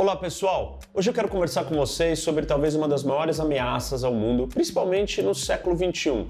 Olá 0.00 0.16
pessoal! 0.16 0.78
Hoje 0.94 1.10
eu 1.10 1.12
quero 1.12 1.28
conversar 1.28 1.64
com 1.64 1.74
vocês 1.74 2.20
sobre 2.20 2.46
talvez 2.46 2.74
uma 2.74 2.88
das 2.88 3.02
maiores 3.02 3.38
ameaças 3.38 4.02
ao 4.02 4.14
mundo, 4.14 4.48
principalmente 4.48 5.20
no 5.20 5.34
século 5.34 5.76
XXI, 5.76 6.26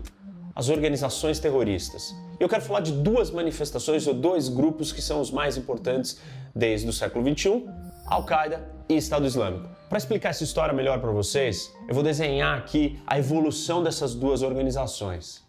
as 0.57 0.69
organizações 0.69 1.39
terroristas. 1.39 2.13
Eu 2.41 2.49
quero 2.49 2.63
falar 2.63 2.81
de 2.81 2.91
duas 2.91 3.31
manifestações 3.31 4.09
ou 4.09 4.13
dois 4.13 4.49
grupos 4.49 4.91
que 4.91 5.01
são 5.01 5.21
os 5.21 5.31
mais 5.31 5.57
importantes 5.57 6.21
desde 6.53 6.89
o 6.89 6.93
século 6.93 7.25
XXI: 7.25 7.65
Al-Qaeda 8.07 8.61
e 8.89 8.97
Estado 8.97 9.25
Islâmico. 9.25 9.69
Para 9.89 9.99
explicar 9.99 10.31
essa 10.31 10.43
história 10.43 10.75
melhor 10.75 11.01
para 11.01 11.13
vocês, 11.13 11.73
eu 11.89 11.95
vou 11.95 12.03
desenhar 12.03 12.59
aqui 12.59 13.01
a 13.07 13.21
evolução 13.21 13.85
dessas 13.85 14.17
duas 14.17 14.43
organizações. 14.43 15.45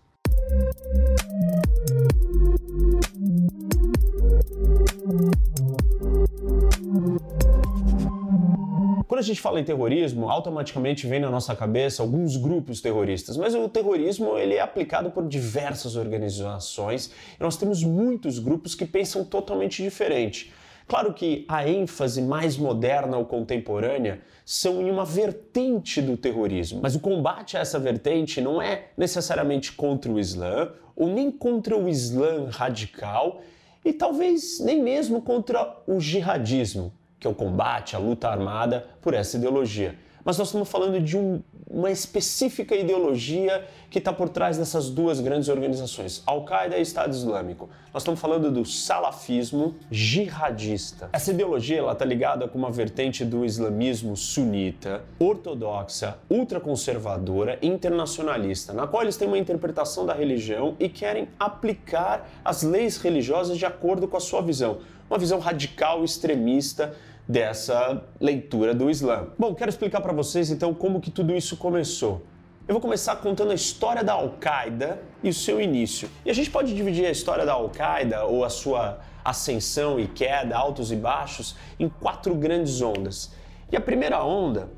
A 9.21 9.23
gente 9.23 9.39
fala 9.39 9.59
em 9.59 9.63
terrorismo, 9.63 10.29
automaticamente 10.29 11.05
vem 11.05 11.19
na 11.19 11.29
nossa 11.29 11.55
cabeça 11.55 12.01
alguns 12.01 12.35
grupos 12.35 12.81
terroristas, 12.81 13.37
mas 13.37 13.53
o 13.53 13.69
terrorismo 13.69 14.37
ele 14.37 14.55
é 14.55 14.61
aplicado 14.61 15.11
por 15.11 15.27
diversas 15.27 15.95
organizações 15.95 17.11
e 17.39 17.43
nós 17.43 17.55
temos 17.55 17.83
muitos 17.83 18.39
grupos 18.39 18.73
que 18.73 18.85
pensam 18.85 19.23
totalmente 19.23 19.83
diferente. 19.83 20.51
Claro 20.87 21.13
que 21.13 21.45
a 21.47 21.67
ênfase 21.69 22.21
mais 22.21 22.57
moderna 22.57 23.15
ou 23.17 23.25
contemporânea 23.25 24.21
são 24.43 24.81
em 24.81 24.89
uma 24.89 25.05
vertente 25.05 26.01
do 26.01 26.17
terrorismo, 26.17 26.79
mas 26.81 26.95
o 26.95 26.99
combate 26.99 27.55
a 27.55 27.59
essa 27.59 27.79
vertente 27.79 28.41
não 28.41 28.61
é 28.61 28.87
necessariamente 28.97 29.71
contra 29.71 30.11
o 30.11 30.19
Islã 30.19 30.71
ou 30.95 31.07
nem 31.07 31.31
contra 31.31 31.77
o 31.77 31.87
Islã 31.87 32.49
radical 32.49 33.41
e 33.85 33.93
talvez 33.93 34.59
nem 34.59 34.81
mesmo 34.81 35.21
contra 35.21 35.77
o 35.87 35.99
jihadismo 35.99 36.91
que 37.21 37.27
é 37.27 37.29
o 37.29 37.35
combate, 37.35 37.95
a 37.95 37.99
luta 37.99 38.27
armada 38.27 38.87
por 38.99 39.13
essa 39.13 39.37
ideologia. 39.37 39.95
Mas 40.25 40.37
nós 40.37 40.47
estamos 40.47 40.69
falando 40.69 40.99
de 40.99 41.15
um, 41.15 41.41
uma 41.69 41.89
específica 41.89 42.75
ideologia 42.75 43.63
que 43.89 43.99
está 43.99 44.11
por 44.11 44.29
trás 44.29 44.57
dessas 44.57 44.89
duas 44.89 45.19
grandes 45.19 45.47
organizações, 45.47 46.23
Al-Qaeda 46.25 46.77
e 46.77 46.81
Estado 46.81 47.11
Islâmico. 47.11 47.69
Nós 47.93 48.01
estamos 48.01 48.19
falando 48.19 48.51
do 48.51 48.65
salafismo 48.65 49.75
jihadista. 49.89 51.09
Essa 51.13 51.31
ideologia 51.31 51.83
está 51.91 52.05
ligada 52.05 52.47
com 52.47 52.57
uma 52.57 52.71
vertente 52.71 53.23
do 53.23 53.45
islamismo 53.45 54.17
sunita, 54.17 55.03
ortodoxa, 55.19 56.17
ultraconservadora 56.29 57.59
e 57.61 57.67
internacionalista, 57.67 58.73
na 58.73 58.87
qual 58.87 59.03
eles 59.03 59.17
têm 59.17 59.27
uma 59.27 59.37
interpretação 59.37 60.05
da 60.05 60.13
religião 60.13 60.75
e 60.79 60.89
querem 60.89 61.27
aplicar 61.39 62.27
as 62.43 62.63
leis 62.63 62.97
religiosas 62.97 63.59
de 63.59 63.65
acordo 63.65 64.07
com 64.07 64.17
a 64.17 64.21
sua 64.21 64.41
visão. 64.41 64.79
Uma 65.09 65.17
visão 65.17 65.39
radical, 65.39 66.05
extremista, 66.05 66.95
dessa 67.31 68.03
leitura 68.19 68.73
do 68.73 68.89
Islã. 68.89 69.27
Bom, 69.39 69.55
quero 69.55 69.69
explicar 69.69 70.01
para 70.01 70.11
vocês 70.11 70.51
então 70.51 70.73
como 70.73 70.99
que 70.99 71.09
tudo 71.09 71.33
isso 71.33 71.55
começou. 71.55 72.25
Eu 72.67 72.73
vou 72.73 72.81
começar 72.81 73.15
contando 73.15 73.51
a 73.51 73.55
história 73.55 74.03
da 74.03 74.13
Al-Qaeda 74.13 75.01
e 75.23 75.29
o 75.29 75.33
seu 75.33 75.61
início. 75.61 76.09
E 76.25 76.29
a 76.29 76.33
gente 76.33 76.51
pode 76.51 76.75
dividir 76.75 77.05
a 77.05 77.11
história 77.11 77.45
da 77.45 77.53
Al-Qaeda 77.53 78.25
ou 78.25 78.43
a 78.43 78.49
sua 78.49 78.99
ascensão 79.23 79.97
e 79.97 80.07
queda, 80.07 80.57
altos 80.57 80.91
e 80.91 80.95
baixos, 80.95 81.55
em 81.79 81.87
quatro 81.87 82.35
grandes 82.35 82.81
ondas. 82.81 83.31
E 83.71 83.77
a 83.77 83.81
primeira 83.81 84.21
onda, 84.23 84.69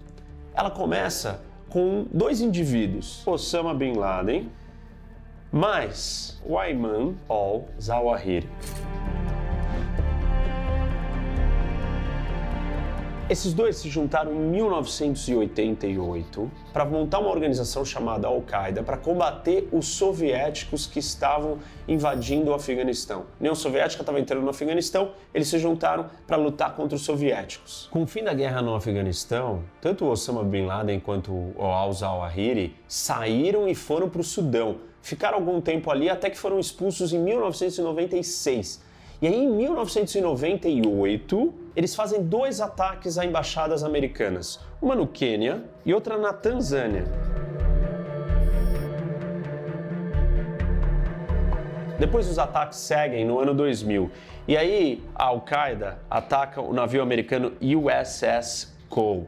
ela 0.54 0.70
começa 0.70 1.42
com 1.70 2.06
dois 2.14 2.40
indivíduos, 2.40 3.26
Osama 3.26 3.74
Bin 3.74 3.94
Laden 3.94 4.48
mais 5.54 6.42
o 6.44 6.58
Ayman 6.58 7.16
al-Zawahiri. 7.30 8.50
Esses 13.30 13.54
dois 13.54 13.78
se 13.78 13.90
juntaram 13.90 14.34
em 14.34 14.38
1988 14.38 16.52
para 16.74 16.84
montar 16.84 17.20
uma 17.20 17.30
organização 17.30 17.86
chamada 17.86 18.28
Al-Qaeda 18.28 18.84
para 18.84 18.98
combater 18.98 19.70
os 19.72 19.88
soviéticos 19.88 20.86
que 20.86 21.00
estavam 21.00 21.58
invadindo 21.88 22.52
o 22.52 22.54
Afeganistão. 22.54 23.22
A 23.22 23.40
União 23.40 23.56
Soviética 23.56 24.02
estava 24.02 24.20
entrando 24.20 24.44
no 24.44 24.50
Afeganistão, 24.50 25.12
eles 25.34 25.48
se 25.48 25.58
juntaram 25.58 26.08
para 26.28 26.36
lutar 26.36 26.76
contra 26.76 26.98
os 26.98 27.04
soviéticos. 27.04 27.88
Com 27.92 28.04
o 28.04 28.08
fim 28.08 28.26
da 28.26 28.34
guerra 28.34 28.62
no 28.62 28.76
Afeganistão, 28.76 29.64
tanto 29.80 30.06
Osama 30.06 30.44
Bin 30.44 30.66
Laden 30.66 31.00
quanto 31.00 31.32
o 31.32 31.64
al-Zawahiri 31.64 32.76
saíram 32.90 33.70
e 33.70 33.74
foram 33.74 34.10
para 34.10 34.20
o 34.20 34.24
Sudão. 34.24 34.80
Ficaram 35.02 35.38
algum 35.38 35.62
tempo 35.62 35.90
ali 35.90 36.10
até 36.10 36.30
que 36.30 36.38
foram 36.38 36.60
expulsos 36.60 37.14
em 37.14 37.20
1996 37.20 38.84
e 39.24 39.28
aí, 39.28 39.36
em 39.36 39.48
1998, 39.48 41.54
eles 41.76 41.96
fazem 41.96 42.24
dois 42.24 42.62
ataques 42.62 43.18
a 43.18 43.26
embaixadas 43.26 43.84
americanas, 43.84 44.60
uma 44.82 44.96
no 44.96 45.08
Quênia 45.08 45.64
e 45.86 45.94
outra 45.94 46.18
na 46.18 46.34
Tanzânia. 46.34 47.06
Depois 52.00 52.30
os 52.30 52.38
ataques 52.38 52.80
seguem 52.80 53.26
no 53.26 53.40
ano 53.40 53.54
2000. 53.54 54.12
E 54.48 54.58
aí 54.58 55.04
a 55.16 55.26
Al-Qaeda 55.26 56.00
ataca 56.10 56.60
o 56.62 56.74
navio 56.74 57.02
americano 57.02 57.54
USS 57.62 58.76
Cole 58.90 59.28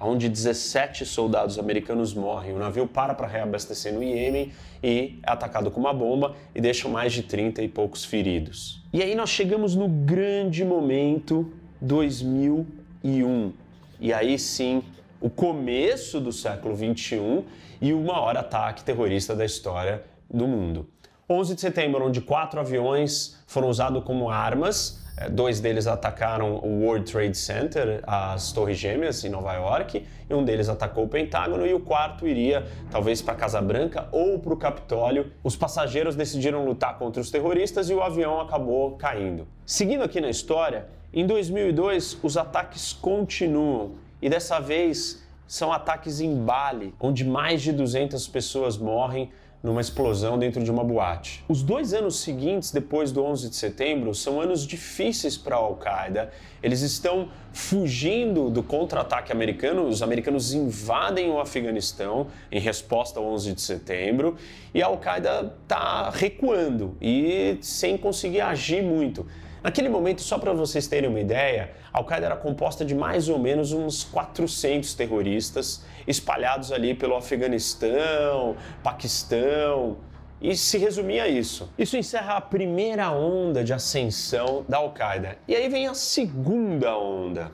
onde 0.00 0.28
17 0.28 1.04
soldados 1.04 1.58
americanos 1.58 2.14
morrem. 2.14 2.54
O 2.54 2.58
navio 2.58 2.86
para 2.86 3.14
para 3.14 3.26
reabastecer 3.26 3.92
no 3.92 4.02
Iêmen 4.02 4.52
e 4.82 5.18
é 5.22 5.30
atacado 5.30 5.70
com 5.70 5.80
uma 5.80 5.92
bomba 5.92 6.34
e 6.54 6.60
deixa 6.60 6.88
mais 6.88 7.12
de 7.12 7.22
30 7.22 7.62
e 7.62 7.68
poucos 7.68 8.04
feridos. 8.04 8.82
E 8.92 9.02
aí 9.02 9.14
nós 9.14 9.30
chegamos 9.30 9.74
no 9.74 9.88
grande 9.88 10.64
momento 10.64 11.52
2001. 11.80 13.52
E 14.00 14.12
aí 14.12 14.38
sim, 14.38 14.82
o 15.20 15.28
começo 15.28 16.20
do 16.20 16.32
século 16.32 16.74
21 16.74 17.44
e 17.80 17.92
o 17.92 18.00
maior 18.00 18.36
ataque 18.36 18.84
terrorista 18.84 19.34
da 19.34 19.44
história 19.44 20.02
do 20.28 20.46
mundo. 20.46 20.88
11 21.28 21.54
de 21.54 21.60
setembro, 21.60 22.06
onde 22.06 22.20
quatro 22.20 22.58
aviões 22.58 23.36
foram 23.46 23.68
usados 23.68 24.02
como 24.04 24.30
armas 24.30 25.04
é, 25.20 25.28
dois 25.28 25.58
deles 25.58 25.88
atacaram 25.88 26.56
o 26.56 26.84
World 26.84 27.10
Trade 27.10 27.36
Center, 27.36 28.00
as 28.06 28.52
Torres 28.52 28.78
Gêmeas 28.78 29.24
em 29.24 29.28
Nova 29.28 29.52
York, 29.54 30.06
e 30.30 30.34
um 30.34 30.44
deles 30.44 30.68
atacou 30.68 31.04
o 31.04 31.08
Pentágono 31.08 31.66
e 31.66 31.74
o 31.74 31.80
quarto 31.80 32.26
iria 32.26 32.64
talvez 32.90 33.20
para 33.20 33.34
a 33.34 33.36
Casa 33.36 33.60
Branca 33.60 34.08
ou 34.12 34.38
para 34.38 34.54
o 34.54 34.56
Capitólio. 34.56 35.32
Os 35.42 35.56
passageiros 35.56 36.14
decidiram 36.14 36.64
lutar 36.64 36.96
contra 36.98 37.20
os 37.20 37.30
terroristas 37.30 37.90
e 37.90 37.94
o 37.94 38.02
avião 38.02 38.40
acabou 38.40 38.92
caindo. 38.92 39.48
Seguindo 39.66 40.04
aqui 40.04 40.20
na 40.20 40.30
história, 40.30 40.86
em 41.12 41.26
2002 41.26 42.18
os 42.22 42.36
ataques 42.36 42.92
continuam 42.92 43.92
e 44.20 44.28
dessa 44.28 44.60
vez 44.60 45.22
são 45.46 45.72
ataques 45.72 46.20
em 46.20 46.34
Bali, 46.44 46.94
onde 47.00 47.24
mais 47.24 47.62
de 47.62 47.72
200 47.72 48.28
pessoas 48.28 48.76
morrem 48.76 49.30
numa 49.62 49.80
explosão 49.80 50.38
dentro 50.38 50.62
de 50.62 50.70
uma 50.70 50.84
boate. 50.84 51.44
Os 51.48 51.62
dois 51.62 51.92
anos 51.92 52.20
seguintes, 52.20 52.70
depois 52.70 53.10
do 53.10 53.24
11 53.24 53.48
de 53.48 53.56
setembro, 53.56 54.14
são 54.14 54.40
anos 54.40 54.66
difíceis 54.66 55.36
para 55.36 55.56
a 55.56 55.58
Al-Qaeda. 55.58 56.30
Eles 56.62 56.80
estão 56.82 57.28
fugindo 57.52 58.50
do 58.50 58.62
contra-ataque 58.62 59.32
americano, 59.32 59.86
os 59.88 60.00
americanos 60.00 60.54
invadem 60.54 61.30
o 61.30 61.40
Afeganistão 61.40 62.28
em 62.52 62.60
resposta 62.60 63.18
ao 63.18 63.26
11 63.26 63.54
de 63.54 63.60
setembro 63.60 64.36
e 64.72 64.80
a 64.80 64.86
Al-Qaeda 64.86 65.52
está 65.62 66.10
recuando 66.10 66.96
e 67.00 67.58
sem 67.60 67.96
conseguir 67.96 68.42
agir 68.42 68.82
muito. 68.82 69.26
Naquele 69.62 69.88
momento, 69.88 70.22
só 70.22 70.38
para 70.38 70.52
vocês 70.52 70.86
terem 70.86 71.10
uma 71.10 71.20
ideia, 71.20 71.72
a 71.92 71.98
Al-Qaeda 71.98 72.26
era 72.26 72.36
composta 72.36 72.84
de 72.84 72.94
mais 72.94 73.28
ou 73.28 73.38
menos 73.38 73.72
uns 73.72 74.04
400 74.04 74.94
terroristas 74.94 75.84
espalhados 76.06 76.70
ali 76.70 76.94
pelo 76.94 77.16
Afeganistão, 77.16 78.56
Paquistão, 78.82 79.96
e 80.40 80.56
se 80.56 80.78
resumia 80.78 81.24
a 81.24 81.28
isso. 81.28 81.68
Isso 81.76 81.96
encerra 81.96 82.36
a 82.36 82.40
primeira 82.40 83.10
onda 83.10 83.64
de 83.64 83.72
ascensão 83.72 84.64
da 84.68 84.76
Al-Qaeda. 84.76 85.36
E 85.48 85.56
aí 85.56 85.68
vem 85.68 85.88
a 85.88 85.94
segunda 85.94 86.96
onda. 86.96 87.50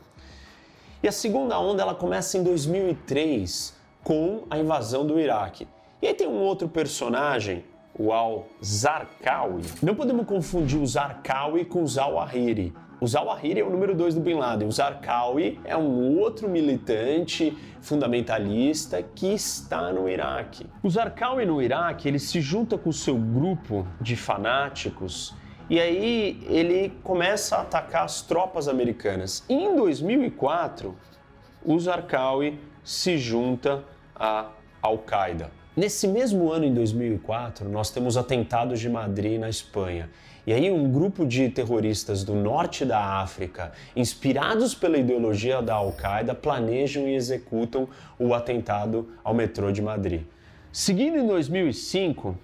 E 1.02 1.08
a 1.08 1.12
segunda 1.12 1.58
onda 1.58 1.82
ela 1.82 1.94
começa 1.94 2.36
em 2.36 2.42
2003 2.42 3.74
com 4.02 4.44
a 4.50 4.58
invasão 4.58 5.06
do 5.06 5.18
Iraque. 5.18 5.66
E 6.02 6.06
aí 6.06 6.14
tem 6.14 6.26
um 6.26 6.40
outro 6.40 6.68
personagem 6.68 7.64
o 7.98 8.12
al-Zarqawi. 8.12 9.62
Não 9.82 9.94
podemos 9.94 10.26
confundir 10.26 10.80
o 10.80 10.86
Zarqawi 10.86 11.64
com 11.64 11.82
o 11.82 11.86
Zawahiri. 11.86 12.74
O 13.00 13.06
Zawahiri 13.06 13.60
é 13.60 13.64
o 13.64 13.70
número 13.70 13.94
2 13.94 14.14
do 14.14 14.20
Bin 14.20 14.34
Laden. 14.34 14.66
O 14.66 14.72
Zarqawi 14.72 15.60
é 15.64 15.76
um 15.76 16.18
outro 16.18 16.48
militante 16.48 17.56
fundamentalista 17.80 19.02
que 19.02 19.34
está 19.34 19.92
no 19.92 20.08
Iraque. 20.08 20.66
O 20.82 20.88
Zarqawi 20.88 21.44
no 21.44 21.60
Iraque, 21.60 22.08
ele 22.08 22.18
se 22.18 22.40
junta 22.40 22.78
com 22.78 22.90
o 22.90 22.92
seu 22.92 23.16
grupo 23.16 23.86
de 24.00 24.16
fanáticos 24.16 25.34
e 25.68 25.80
aí 25.80 26.44
ele 26.48 26.92
começa 27.02 27.56
a 27.56 27.62
atacar 27.62 28.04
as 28.04 28.22
tropas 28.22 28.68
americanas. 28.68 29.44
E 29.48 29.54
em 29.54 29.76
2004, 29.76 30.96
o 31.64 31.78
Zarqawi 31.78 32.60
se 32.82 33.16
junta 33.16 33.82
à 34.14 34.50
Al-Qaeda. 34.82 35.50
Nesse 35.76 36.06
mesmo 36.06 36.52
ano, 36.52 36.64
em 36.64 36.72
2004, 36.72 37.68
nós 37.68 37.90
temos 37.90 38.16
atentados 38.16 38.78
de 38.78 38.88
Madrid 38.88 39.40
na 39.40 39.48
Espanha. 39.48 40.08
E 40.46 40.52
aí, 40.52 40.70
um 40.70 40.88
grupo 40.88 41.26
de 41.26 41.48
terroristas 41.48 42.22
do 42.22 42.32
norte 42.32 42.84
da 42.84 43.20
África, 43.20 43.72
inspirados 43.96 44.72
pela 44.72 44.96
ideologia 44.96 45.60
da 45.60 45.74
Al-Qaeda, 45.74 46.32
planejam 46.32 47.08
e 47.08 47.16
executam 47.16 47.88
o 48.20 48.32
atentado 48.34 49.08
ao 49.24 49.34
metrô 49.34 49.72
de 49.72 49.82
Madrid. 49.82 50.22
Seguindo 50.72 51.16
em 51.16 51.26
2005, 51.26 52.38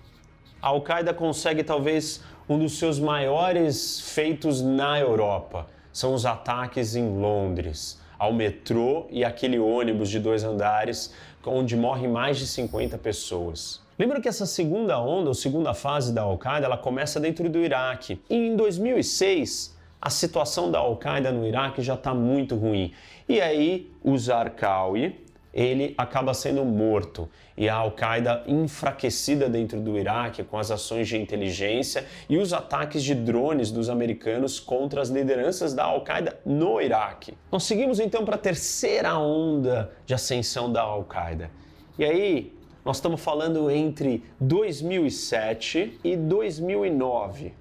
a 0.60 0.66
Al-Qaeda 0.66 1.14
consegue 1.14 1.62
talvez 1.62 2.24
um 2.48 2.58
dos 2.58 2.80
seus 2.80 2.98
maiores 2.98 4.00
feitos 4.00 4.60
na 4.60 4.98
Europa. 4.98 5.68
São 5.92 6.14
os 6.14 6.26
ataques 6.26 6.96
em 6.96 7.08
Londres, 7.08 8.00
ao 8.20 8.34
metrô 8.34 9.06
e 9.08 9.24
aquele 9.24 9.58
ônibus 9.58 10.10
de 10.10 10.18
dois 10.18 10.44
andares, 10.44 11.14
onde 11.46 11.76
morrem 11.76 12.08
mais 12.08 12.38
de 12.38 12.46
50 12.46 12.98
pessoas. 12.98 13.80
Lembra 13.98 14.20
que 14.20 14.28
essa 14.28 14.46
segunda 14.46 14.98
onda, 15.00 15.28
ou 15.28 15.34
segunda 15.34 15.74
fase 15.74 16.12
da 16.12 16.22
Al-Qaeda, 16.22 16.66
ela 16.66 16.78
começa 16.78 17.20
dentro 17.20 17.48
do 17.48 17.58
Iraque. 17.58 18.20
E 18.30 18.34
em 18.34 18.56
2006, 18.56 19.76
a 20.00 20.08
situação 20.08 20.70
da 20.70 20.78
Al-Qaeda 20.78 21.30
no 21.30 21.46
Iraque 21.46 21.82
já 21.82 21.94
está 21.94 22.14
muito 22.14 22.56
ruim. 22.56 22.92
E 23.28 23.40
aí, 23.40 23.90
o 24.02 24.16
Zarqawi, 24.16 25.20
ele 25.52 25.94
acaba 25.98 26.32
sendo 26.32 26.64
morto 26.64 27.28
e 27.56 27.68
a 27.68 27.74
Al-Qaeda 27.74 28.44
enfraquecida 28.46 29.48
dentro 29.48 29.80
do 29.80 29.98
Iraque 29.98 30.44
com 30.44 30.58
as 30.58 30.70
ações 30.70 31.08
de 31.08 31.16
inteligência 31.16 32.06
e 32.28 32.38
os 32.38 32.52
ataques 32.52 33.02
de 33.02 33.14
drones 33.14 33.70
dos 33.70 33.88
americanos 33.88 34.60
contra 34.60 35.02
as 35.02 35.08
lideranças 35.08 35.74
da 35.74 35.84
Al-Qaeda 35.84 36.38
no 36.44 36.80
Iraque. 36.80 37.34
Nós 37.50 37.64
seguimos 37.64 37.98
então 37.98 38.24
para 38.24 38.36
a 38.36 38.38
terceira 38.38 39.18
onda 39.18 39.90
de 40.06 40.14
ascensão 40.14 40.72
da 40.72 40.82
Al-Qaeda. 40.82 41.50
E 41.98 42.04
aí, 42.04 42.52
nós 42.84 42.96
estamos 42.96 43.20
falando 43.20 43.70
entre 43.70 44.22
2007 44.40 45.98
e 46.02 46.16
2009. 46.16 47.54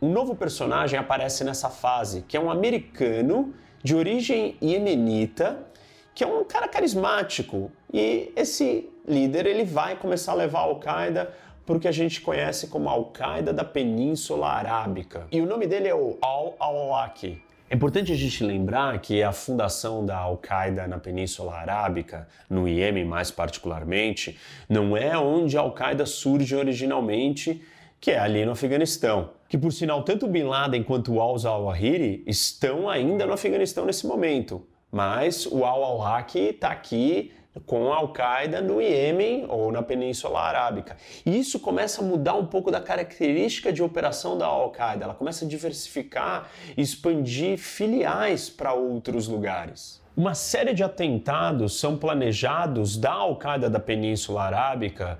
Um 0.00 0.10
novo 0.10 0.34
personagem 0.34 0.98
aparece 0.98 1.44
nessa 1.44 1.68
fase, 1.68 2.24
que 2.26 2.36
é 2.36 2.40
um 2.40 2.50
americano 2.50 3.54
de 3.82 3.94
origem 3.94 4.56
iemenita, 4.60 5.66
que 6.16 6.24
é 6.24 6.26
um 6.26 6.42
cara 6.44 6.66
carismático. 6.66 7.70
E 7.92 8.32
esse 8.34 8.88
líder 9.06 9.44
ele 9.44 9.64
vai 9.64 9.96
começar 9.96 10.32
a 10.32 10.34
levar 10.34 10.60
a 10.60 10.62
Al-Qaeda 10.62 11.30
para 11.66 11.76
o 11.76 11.78
que 11.78 11.86
a 11.86 11.92
gente 11.92 12.22
conhece 12.22 12.68
como 12.68 12.88
Al-Qaeda 12.88 13.52
da 13.52 13.64
Península 13.64 14.48
Arábica. 14.48 15.26
E 15.30 15.42
o 15.42 15.46
nome 15.46 15.66
dele 15.66 15.88
é 15.88 15.94
o 15.94 16.16
Al-Awlaki. 16.22 17.42
É 17.68 17.74
importante 17.74 18.12
a 18.12 18.16
gente 18.16 18.42
lembrar 18.42 18.98
que 19.00 19.22
a 19.22 19.30
fundação 19.30 20.06
da 20.06 20.16
Al-Qaeda 20.16 20.86
na 20.86 20.98
Península 20.98 21.52
Arábica, 21.52 22.26
no 22.48 22.66
Iêmen 22.66 23.04
mais 23.04 23.30
particularmente, 23.30 24.38
não 24.70 24.96
é 24.96 25.18
onde 25.18 25.58
a 25.58 25.60
Al-Qaeda 25.60 26.06
surge 26.06 26.56
originalmente, 26.56 27.62
que 28.00 28.12
é 28.12 28.18
ali 28.18 28.42
no 28.46 28.52
Afeganistão. 28.52 29.32
Que 29.50 29.58
por 29.58 29.70
sinal, 29.70 30.02
tanto 30.02 30.26
Bin 30.26 30.44
Laden 30.44 30.82
quanto 30.82 31.20
al-Zawahiri 31.20 32.24
estão 32.26 32.88
ainda 32.88 33.26
no 33.26 33.34
Afeganistão 33.34 33.84
nesse 33.84 34.06
momento. 34.06 34.66
Mas 34.90 35.46
o 35.46 35.64
al-Awlaki 35.64 36.38
está 36.38 36.70
aqui 36.70 37.32
com 37.64 37.92
a 37.92 37.96
Al-Qaeda 37.96 38.60
no 38.60 38.82
Iêmen 38.82 39.46
ou 39.48 39.72
na 39.72 39.82
Península 39.82 40.40
Arábica. 40.40 40.96
E 41.24 41.38
isso 41.38 41.58
começa 41.60 42.02
a 42.02 42.04
mudar 42.04 42.34
um 42.34 42.46
pouco 42.46 42.70
da 42.70 42.80
característica 42.80 43.72
de 43.72 43.82
operação 43.82 44.36
da 44.36 44.46
Al-Qaeda. 44.46 45.04
Ela 45.04 45.14
começa 45.14 45.44
a 45.44 45.48
diversificar 45.48 46.50
expandir 46.76 47.58
filiais 47.58 48.50
para 48.50 48.74
outros 48.74 49.26
lugares. 49.26 50.02
Uma 50.16 50.34
série 50.34 50.74
de 50.74 50.82
atentados 50.82 51.78
são 51.78 51.96
planejados 51.96 52.96
da 52.96 53.12
Al-Qaeda 53.12 53.70
da 53.70 53.80
Península 53.80 54.44
Arábica 54.44 55.18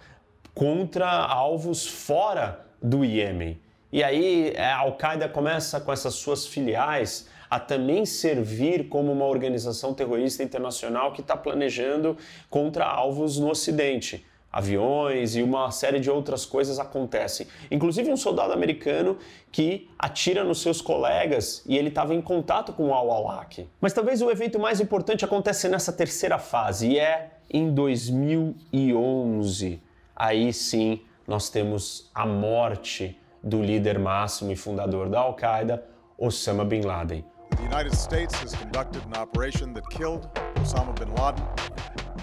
contra 0.54 1.08
alvos 1.08 1.86
fora 1.86 2.66
do 2.82 3.04
Iêmen. 3.04 3.60
E 3.92 4.02
aí 4.02 4.54
a 4.56 4.78
Al-Qaeda 4.78 5.28
começa 5.28 5.80
com 5.80 5.92
essas 5.92 6.14
suas 6.14 6.46
filiais 6.46 7.28
a 7.50 7.60
também 7.60 8.04
servir 8.04 8.88
como 8.88 9.12
uma 9.12 9.24
organização 9.24 9.94
terrorista 9.94 10.42
internacional 10.42 11.12
que 11.12 11.20
está 11.20 11.36
planejando 11.36 12.16
contra 12.50 12.84
alvos 12.84 13.38
no 13.38 13.50
Ocidente. 13.50 14.24
Aviões 14.56 15.36
e 15.36 15.42
uma 15.42 15.70
série 15.70 16.00
de 16.00 16.10
outras 16.10 16.46
coisas 16.46 16.78
acontecem. 16.78 17.46
Inclusive 17.70 18.10
um 18.10 18.16
soldado 18.16 18.54
americano 18.54 19.18
que 19.52 19.90
atira 19.98 20.42
nos 20.42 20.62
seus 20.62 20.80
colegas 20.80 21.62
e 21.66 21.76
ele 21.76 21.88
estava 21.88 22.14
em 22.14 22.22
contato 22.22 22.72
com 22.72 22.88
o 22.88 22.94
Al-Awlaki. 22.94 23.68
Mas 23.80 23.92
talvez 23.92 24.22
o 24.22 24.30
evento 24.30 24.58
mais 24.58 24.80
importante 24.80 25.26
acontece 25.26 25.68
nessa 25.68 25.92
terceira 25.92 26.38
fase 26.38 26.88
e 26.88 26.98
é 26.98 27.32
em 27.50 27.70
2011. 27.74 29.82
Aí 30.14 30.50
sim 30.54 31.02
nós 31.26 31.50
temos 31.50 32.10
a 32.14 32.24
morte 32.24 33.20
do 33.42 33.60
líder 33.62 33.98
máximo 33.98 34.52
e 34.52 34.56
fundador 34.56 35.10
da 35.10 35.20
Al-Qaeda, 35.20 35.84
Osama 36.16 36.64
Bin 36.64 36.80
Laden. 36.80 37.22
The 37.56 37.62
United 37.62 37.96
States 37.96 38.34
has 38.42 38.54
conducted 38.54 39.02
an 39.06 39.14
operation 39.14 39.72
that 39.72 39.88
killed 39.88 40.28
Osama 40.56 40.94
bin 40.98 41.12
Laden, 41.14 41.42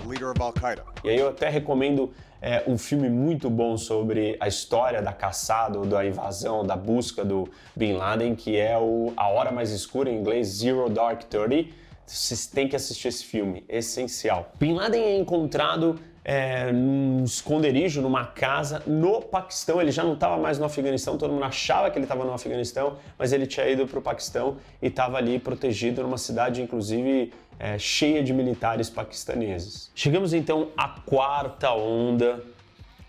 the 0.02 0.08
leader 0.08 0.30
of 0.30 0.40
Al-Qaeda. 0.40 0.84
E 1.04 1.10
aí 1.10 1.18
eu 1.18 1.30
até 1.30 1.50
recomendo 1.50 2.12
é, 2.42 2.64
um 2.68 2.78
filme 2.78 3.10
muito 3.10 3.50
bom 3.50 3.78
sobre 3.78 4.38
a 4.40 4.48
história 4.48 5.02
da 5.02 5.12
caçada, 5.12 5.80
da 5.86 6.06
invasão, 6.06 6.64
da 6.64 6.76
busca 6.76 7.26
do 7.26 7.50
Bin 7.76 7.94
Laden, 7.94 8.36
que 8.36 8.56
é 8.58 8.78
o 8.78 9.12
A 9.18 9.28
Hora 9.30 9.52
Mais 9.52 9.72
Escura, 9.72 10.10
em 10.10 10.20
inglês 10.20 10.48
Zero 10.48 10.90
Dark 10.90 11.24
Thirty. 11.24 11.74
Vocês 12.06 12.46
têm 12.48 12.68
que 12.68 12.76
assistir 12.76 13.08
esse 13.08 13.24
filme, 13.24 13.66
essencial. 13.68 14.52
Bin 14.60 14.74
Laden 14.74 15.02
é 15.02 15.18
encontrado 15.18 16.00
é, 16.24 16.72
num 16.72 17.24
esconderijo, 17.24 18.02
numa 18.02 18.26
casa 18.26 18.82
no 18.88 19.22
Paquistão. 19.22 19.82
Ele 19.82 19.92
já 19.92 20.04
não 20.04 20.14
estava 20.14 20.38
mais 20.38 20.58
no 20.58 20.66
Afeganistão, 20.66 21.18
todo 21.18 21.34
mundo 21.34 21.44
achava 21.44 21.90
que 21.92 21.98
ele 21.98 22.06
estava 22.06 22.24
no 22.24 22.34
Afeganistão, 22.34 22.98
mas 23.18 23.34
ele 23.34 23.46
tinha 23.46 23.68
ido 23.68 23.86
para 23.88 24.00
o 24.00 24.02
Paquistão 24.02 24.58
e 24.82 24.88
estava 24.88 25.18
ali 25.18 25.40
protegido 25.40 26.02
numa 26.02 26.18
cidade, 26.18 26.62
inclusive, 26.62 27.34
é, 27.60 27.78
cheia 27.78 28.24
de 28.24 28.34
militares 28.34 28.90
paquistaneses. 28.90 29.92
Chegamos 29.94 30.34
então 30.34 30.70
à 30.78 30.88
quarta 30.88 31.72
onda, 31.74 32.42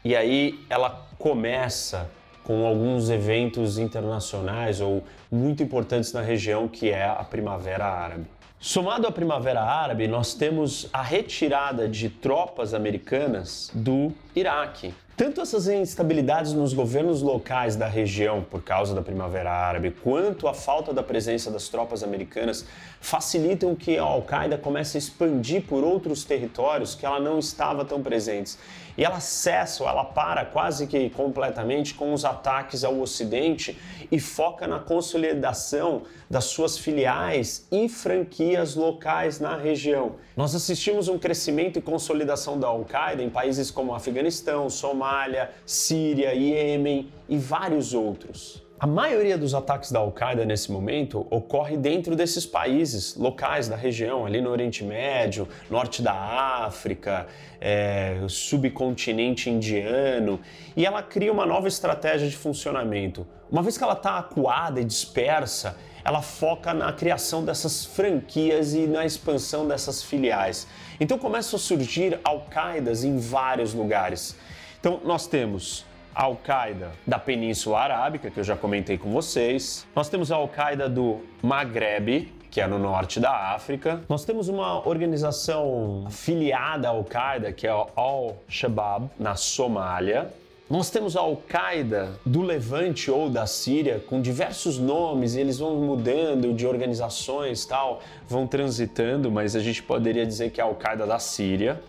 e 0.04 0.14
aí 0.14 0.58
ela 0.68 1.06
começa 1.18 2.10
com 2.42 2.66
alguns 2.66 3.08
eventos 3.08 3.78
internacionais 3.78 4.80
ou 4.80 5.02
muito 5.32 5.62
importantes 5.62 6.12
na 6.12 6.20
região, 6.20 6.68
que 6.68 6.90
é 6.90 7.04
a 7.04 7.24
Primavera 7.24 7.86
Árabe. 7.86 8.26
Somado 8.66 9.06
à 9.06 9.12
Primavera 9.12 9.60
Árabe, 9.60 10.08
nós 10.08 10.32
temos 10.32 10.88
a 10.90 11.02
retirada 11.02 11.86
de 11.86 12.08
tropas 12.08 12.72
americanas 12.72 13.70
do 13.74 14.10
Iraque. 14.34 14.94
Tanto 15.14 15.42
essas 15.42 15.68
instabilidades 15.68 16.54
nos 16.54 16.72
governos 16.72 17.20
locais 17.20 17.76
da 17.76 17.86
região 17.86 18.42
por 18.42 18.62
causa 18.62 18.94
da 18.94 19.02
Primavera 19.02 19.50
Árabe, 19.50 19.90
quanto 20.02 20.48
a 20.48 20.54
falta 20.54 20.94
da 20.94 21.02
presença 21.02 21.50
das 21.50 21.68
tropas 21.68 22.02
americanas 22.02 22.64
facilitam 23.02 23.74
que 23.74 23.98
a 23.98 24.02
Al-Qaeda 24.02 24.56
comece 24.56 24.96
a 24.96 24.98
expandir 24.98 25.64
por 25.68 25.84
outros 25.84 26.24
territórios 26.24 26.94
que 26.94 27.04
ela 27.04 27.20
não 27.20 27.38
estava 27.38 27.84
tão 27.84 28.02
presentes. 28.02 28.58
E 28.96 29.04
ela 29.04 29.20
cessa, 29.20 29.84
ela 29.84 30.04
para 30.04 30.44
quase 30.44 30.86
que 30.86 31.10
completamente 31.10 31.94
com 31.94 32.12
os 32.12 32.24
ataques 32.24 32.84
ao 32.84 32.98
Ocidente 33.00 33.78
e 34.10 34.20
foca 34.20 34.66
na 34.66 34.78
consolidação 34.78 36.02
das 36.30 36.44
suas 36.44 36.78
filiais 36.78 37.66
e 37.70 37.88
franquias 37.88 38.74
locais 38.74 39.40
na 39.40 39.56
região. 39.56 40.16
Nós 40.36 40.54
assistimos 40.54 41.08
um 41.08 41.18
crescimento 41.18 41.78
e 41.78 41.82
consolidação 41.82 42.58
da 42.58 42.68
Al-Qaeda 42.68 43.22
em 43.22 43.30
países 43.30 43.70
como 43.70 43.94
Afeganistão, 43.94 44.70
Somália, 44.70 45.50
Síria, 45.66 46.34
Iêmen 46.34 47.12
e 47.28 47.36
vários 47.36 47.92
outros. 47.94 48.63
A 48.78 48.88
maioria 48.88 49.38
dos 49.38 49.54
ataques 49.54 49.92
da 49.92 50.00
Al-Qaeda 50.00 50.44
nesse 50.44 50.72
momento 50.72 51.28
ocorre 51.30 51.76
dentro 51.76 52.16
desses 52.16 52.44
países 52.44 53.14
locais 53.14 53.68
da 53.68 53.76
região, 53.76 54.26
ali 54.26 54.40
no 54.40 54.50
Oriente 54.50 54.82
Médio, 54.82 55.48
norte 55.70 56.02
da 56.02 56.12
África, 56.12 57.28
é, 57.60 58.20
subcontinente 58.28 59.48
indiano, 59.48 60.40
e 60.76 60.84
ela 60.84 61.04
cria 61.04 61.32
uma 61.32 61.46
nova 61.46 61.68
estratégia 61.68 62.28
de 62.28 62.36
funcionamento. 62.36 63.24
Uma 63.48 63.62
vez 63.62 63.78
que 63.78 63.84
ela 63.84 63.92
está 63.92 64.18
acuada 64.18 64.80
e 64.80 64.84
dispersa, 64.84 65.76
ela 66.04 66.20
foca 66.20 66.74
na 66.74 66.92
criação 66.92 67.44
dessas 67.44 67.84
franquias 67.84 68.74
e 68.74 68.88
na 68.88 69.06
expansão 69.06 69.68
dessas 69.68 70.02
filiais. 70.02 70.66
Então 70.98 71.16
começam 71.16 71.56
a 71.56 71.60
surgir 71.60 72.18
Al-Qaedas 72.24 73.04
em 73.04 73.18
vários 73.18 73.72
lugares. 73.72 74.36
Então 74.80 75.00
nós 75.04 75.28
temos 75.28 75.86
Al-Qaeda 76.14 76.92
da 77.06 77.18
Península 77.18 77.80
Arábica, 77.80 78.30
que 78.30 78.38
eu 78.38 78.44
já 78.44 78.56
comentei 78.56 78.96
com 78.96 79.10
vocês. 79.10 79.86
Nós 79.94 80.08
temos 80.08 80.30
a 80.30 80.36
Al-Qaeda 80.36 80.88
do 80.88 81.20
Maghreb, 81.42 82.32
que 82.50 82.60
é 82.60 82.68
no 82.68 82.78
norte 82.78 83.18
da 83.18 83.52
África. 83.52 84.00
Nós 84.08 84.24
temos 84.24 84.48
uma 84.48 84.86
organização 84.86 86.06
filiada 86.08 86.86
à 86.86 86.90
Al-Qaeda, 86.92 87.52
que 87.52 87.66
é 87.66 87.74
o 87.74 87.88
Al-Shabaab, 87.96 89.10
na 89.18 89.34
Somália. 89.34 90.32
Nós 90.70 90.88
temos 90.88 91.16
a 91.16 91.20
Al-Qaeda 91.20 92.18
do 92.24 92.42
Levante 92.42 93.10
ou 93.10 93.28
da 93.28 93.44
Síria, 93.44 93.98
com 93.98 94.22
diversos 94.22 94.78
nomes, 94.78 95.34
e 95.34 95.40
eles 95.40 95.58
vão 95.58 95.74
mudando 95.76 96.54
de 96.54 96.64
organizações 96.64 97.66
tal, 97.66 98.00
vão 98.28 98.46
transitando, 98.46 99.32
mas 99.32 99.56
a 99.56 99.60
gente 99.60 99.82
poderia 99.82 100.24
dizer 100.24 100.50
que 100.50 100.60
é 100.60 100.64
a 100.64 100.66
Al-Qaeda 100.68 101.06
da 101.06 101.18
Síria. 101.18 101.82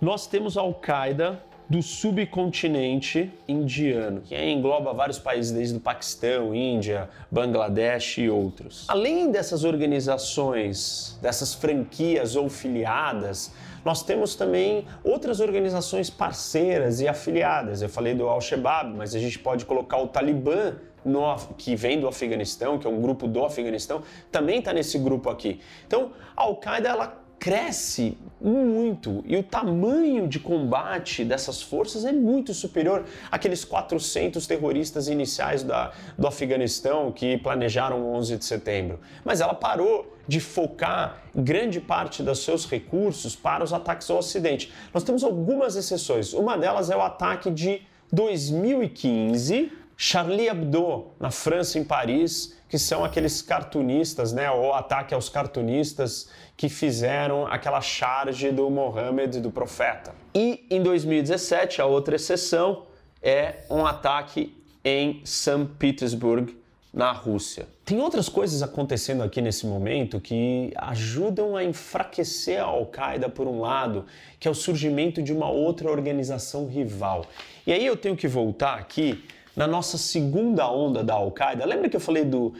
Nós 0.00 0.26
temos 0.26 0.58
a 0.58 0.60
Al-Qaeda 0.60 1.42
do 1.68 1.82
subcontinente 1.82 3.32
indiano, 3.48 4.20
que 4.20 4.36
engloba 4.36 4.92
vários 4.92 5.18
países 5.18 5.50
desde 5.50 5.76
o 5.76 5.80
Paquistão, 5.80 6.54
Índia, 6.54 7.08
Bangladesh 7.30 8.18
e 8.18 8.28
outros. 8.28 8.84
Além 8.88 9.30
dessas 9.30 9.64
organizações, 9.64 11.18
dessas 11.20 11.54
franquias 11.54 12.36
ou 12.36 12.48
filiadas, 12.48 13.52
nós 13.84 14.02
temos 14.02 14.34
também 14.34 14.84
outras 15.04 15.40
organizações 15.40 16.10
parceiras 16.10 17.00
e 17.00 17.08
afiliadas. 17.08 17.82
Eu 17.82 17.88
falei 17.88 18.14
do 18.14 18.28
Al-Shabaab, 18.28 18.96
mas 18.96 19.14
a 19.14 19.18
gente 19.18 19.38
pode 19.38 19.64
colocar 19.64 19.98
o 19.98 20.08
Talibã 20.08 20.74
no, 21.04 21.36
que 21.56 21.76
vem 21.76 22.00
do 22.00 22.08
Afeganistão, 22.08 22.78
que 22.78 22.86
é 22.86 22.90
um 22.90 23.00
grupo 23.00 23.28
do 23.28 23.44
Afeganistão, 23.44 24.02
também 24.30 24.58
está 24.58 24.72
nesse 24.72 24.98
grupo 24.98 25.30
aqui. 25.30 25.60
Então, 25.86 26.12
a 26.36 26.42
Al-Qaeda 26.42 26.88
ela 26.88 27.25
cresce 27.38 28.16
muito 28.40 29.22
e 29.26 29.36
o 29.36 29.42
tamanho 29.42 30.28
de 30.28 30.38
combate 30.38 31.24
dessas 31.24 31.62
forças 31.62 32.04
é 32.04 32.12
muito 32.12 32.52
superior 32.54 33.04
àqueles 33.30 33.64
400 33.64 34.46
terroristas 34.46 35.08
iniciais 35.08 35.62
da, 35.62 35.92
do 36.18 36.26
Afeganistão 36.26 37.12
que 37.12 37.36
planejaram 37.38 38.02
o 38.02 38.14
11 38.14 38.36
de 38.38 38.44
setembro. 38.44 39.00
Mas 39.24 39.40
ela 39.40 39.54
parou 39.54 40.14
de 40.26 40.40
focar 40.40 41.22
grande 41.34 41.80
parte 41.80 42.22
dos 42.22 42.40
seus 42.40 42.66
recursos 42.66 43.36
para 43.36 43.62
os 43.62 43.72
ataques 43.72 44.10
ao 44.10 44.18
Ocidente. 44.18 44.72
Nós 44.92 45.04
temos 45.04 45.22
algumas 45.22 45.76
exceções. 45.76 46.32
Uma 46.32 46.58
delas 46.58 46.90
é 46.90 46.96
o 46.96 47.02
ataque 47.02 47.50
de 47.50 47.82
2015 48.12 49.70
Charlie 49.96 50.48
Hebdo, 50.48 51.06
na 51.18 51.30
França, 51.30 51.78
em 51.78 51.84
Paris, 51.84 52.55
que 52.68 52.78
são 52.78 53.04
aqueles 53.04 53.40
cartunistas, 53.42 54.32
né, 54.32 54.50
o 54.50 54.72
ataque 54.72 55.14
aos 55.14 55.28
cartunistas 55.28 56.28
que 56.56 56.68
fizeram 56.68 57.46
aquela 57.46 57.80
charge 57.80 58.50
do 58.50 58.68
Mohammed, 58.70 59.40
do 59.40 59.50
profeta. 59.50 60.14
E 60.34 60.66
em 60.70 60.82
2017, 60.82 61.80
a 61.80 61.86
outra 61.86 62.16
exceção 62.16 62.86
é 63.22 63.64
um 63.70 63.86
ataque 63.86 64.56
em 64.84 65.20
São 65.24 65.66
Petersburgo, 65.66 66.52
na 66.96 67.12
Rússia. 67.12 67.68
Tem 67.84 68.00
outras 68.00 68.26
coisas 68.26 68.62
acontecendo 68.62 69.22
aqui 69.22 69.42
nesse 69.42 69.66
momento 69.66 70.18
que 70.18 70.72
ajudam 70.76 71.54
a 71.54 71.62
enfraquecer 71.62 72.58
a 72.58 72.64
Al-Qaeda 72.64 73.28
por 73.28 73.46
um 73.46 73.60
lado, 73.60 74.06
que 74.40 74.48
é 74.48 74.50
o 74.50 74.54
surgimento 74.54 75.22
de 75.22 75.30
uma 75.30 75.50
outra 75.50 75.90
organização 75.90 76.66
rival. 76.66 77.26
E 77.66 77.72
aí 77.72 77.84
eu 77.84 77.98
tenho 77.98 78.16
que 78.16 78.26
voltar 78.26 78.78
aqui 78.78 79.22
na 79.56 79.66
nossa 79.66 79.96
segunda 79.96 80.70
onda 80.70 81.02
da 81.02 81.14
Al-Qaeda. 81.14 81.64
Lembra 81.64 81.88
que 81.88 81.96
eu 81.96 82.00
falei 82.00 82.24
do 82.24 82.52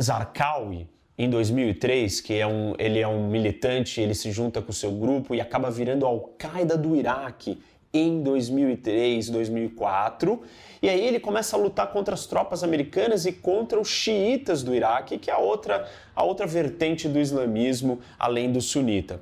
Zarqawi 0.00 0.88
em 1.18 1.28
2003, 1.28 2.22
que 2.22 2.34
é 2.34 2.46
um, 2.46 2.74
ele 2.78 2.98
é 2.98 3.06
um 3.06 3.28
militante, 3.28 4.00
ele 4.00 4.14
se 4.14 4.32
junta 4.32 4.62
com 4.62 4.70
o 4.70 4.74
seu 4.74 4.90
grupo 4.92 5.34
e 5.34 5.40
acaba 5.40 5.70
virando 5.70 6.06
Al-Qaeda 6.06 6.76
do 6.78 6.96
Iraque 6.96 7.60
em 7.92 8.22
2003, 8.22 9.28
2004. 9.28 10.40
E 10.80 10.88
aí 10.88 11.06
ele 11.06 11.20
começa 11.20 11.56
a 11.56 11.58
lutar 11.58 11.88
contra 11.88 12.14
as 12.14 12.24
tropas 12.24 12.62
americanas 12.62 13.26
e 13.26 13.32
contra 13.32 13.78
os 13.78 13.88
xiitas 13.88 14.62
do 14.62 14.74
Iraque, 14.74 15.18
que 15.18 15.30
é 15.30 15.34
a 15.34 15.38
outra, 15.38 15.86
a 16.14 16.24
outra 16.24 16.46
vertente 16.46 17.08
do 17.08 17.18
islamismo, 17.18 18.00
além 18.18 18.50
do 18.50 18.60
sunita. 18.60 19.20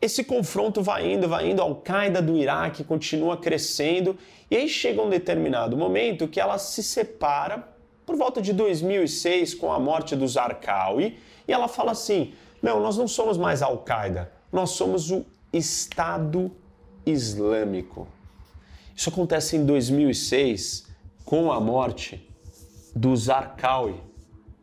Esse 0.00 0.24
confronto 0.24 0.82
vai 0.82 1.12
indo, 1.12 1.28
vai 1.28 1.50
indo, 1.50 1.60
a 1.60 1.64
Al-Qaeda 1.64 2.22
do 2.22 2.34
Iraque 2.36 2.82
continua 2.82 3.36
crescendo, 3.36 4.16
e 4.50 4.56
aí 4.56 4.68
chega 4.68 5.02
um 5.02 5.10
determinado 5.10 5.76
momento 5.76 6.26
que 6.26 6.40
ela 6.40 6.56
se 6.56 6.82
separa 6.82 7.68
por 8.06 8.16
volta 8.16 8.40
de 8.40 8.52
2006 8.54 9.54
com 9.54 9.70
a 9.70 9.78
morte 9.78 10.16
do 10.16 10.26
Zarqawi, 10.26 11.18
e 11.46 11.52
ela 11.52 11.68
fala 11.68 11.92
assim: 11.92 12.32
"Não, 12.62 12.80
nós 12.80 12.96
não 12.96 13.06
somos 13.06 13.36
mais 13.36 13.60
Al-Qaeda, 13.60 14.32
nós 14.50 14.70
somos 14.70 15.10
o 15.10 15.24
Estado 15.52 16.50
Islâmico". 17.04 18.08
Isso 18.96 19.10
acontece 19.10 19.56
em 19.56 19.66
2006 19.66 20.86
com 21.26 21.52
a 21.52 21.60
morte 21.60 22.26
do 22.96 23.14
Zarqawi, 23.14 24.00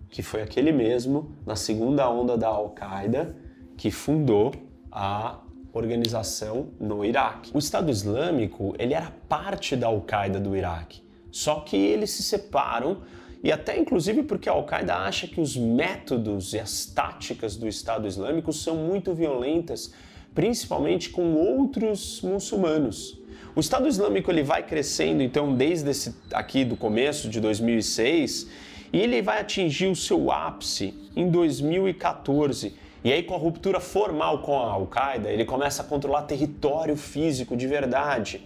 que 0.09 0.23
foi 0.23 0.41
aquele 0.41 0.71
mesmo 0.71 1.31
na 1.45 1.55
segunda 1.55 2.09
onda 2.09 2.35
da 2.35 2.47
Al-Qaeda 2.47 3.35
que 3.77 3.91
fundou 3.91 4.51
a 4.99 5.37
organização 5.73 6.69
no 6.79 7.05
Iraque. 7.05 7.51
O 7.53 7.59
Estado 7.59 7.91
Islâmico 7.91 8.73
ele 8.79 8.95
era 8.95 9.13
parte 9.29 9.75
da 9.75 9.85
Al-Qaeda 9.85 10.39
do 10.39 10.57
Iraque, 10.57 11.03
só 11.31 11.59
que 11.59 11.77
eles 11.77 12.09
se 12.09 12.23
separam 12.23 13.03
e 13.43 13.51
até 13.51 13.77
inclusive 13.77 14.23
porque 14.23 14.49
a 14.49 14.53
Al-Qaeda 14.53 14.95
acha 14.95 15.27
que 15.27 15.39
os 15.39 15.55
métodos 15.55 16.53
e 16.53 16.59
as 16.59 16.87
táticas 16.87 17.55
do 17.55 17.67
Estado 17.67 18.07
Islâmico 18.07 18.51
são 18.51 18.75
muito 18.75 19.13
violentas, 19.13 19.93
principalmente 20.33 21.11
com 21.11 21.35
outros 21.35 22.19
muçulmanos. 22.23 23.21
O 23.55 23.59
Estado 23.59 23.87
Islâmico 23.87 24.31
ele 24.31 24.41
vai 24.41 24.63
crescendo 24.63 25.21
então 25.21 25.53
desde 25.53 25.91
esse, 25.91 26.15
aqui 26.33 26.65
do 26.65 26.75
começo 26.75 27.29
de 27.29 27.39
2006 27.39 28.47
e 28.91 28.99
ele 28.99 29.21
vai 29.21 29.41
atingir 29.41 29.85
o 29.85 29.95
seu 29.95 30.31
ápice 30.31 30.95
em 31.15 31.29
2014 31.29 32.86
e 33.07 33.13
aí, 33.13 33.23
com 33.23 33.33
a 33.33 33.37
ruptura 33.37 33.79
formal 33.79 34.39
com 34.39 34.59
a 34.59 34.69
Al-Qaeda, 34.73 35.29
ele 35.29 35.45
começa 35.45 35.81
a 35.81 35.85
controlar 35.85 36.23
território 36.23 36.97
físico 36.97 37.55
de 37.55 37.65
verdade. 37.65 38.41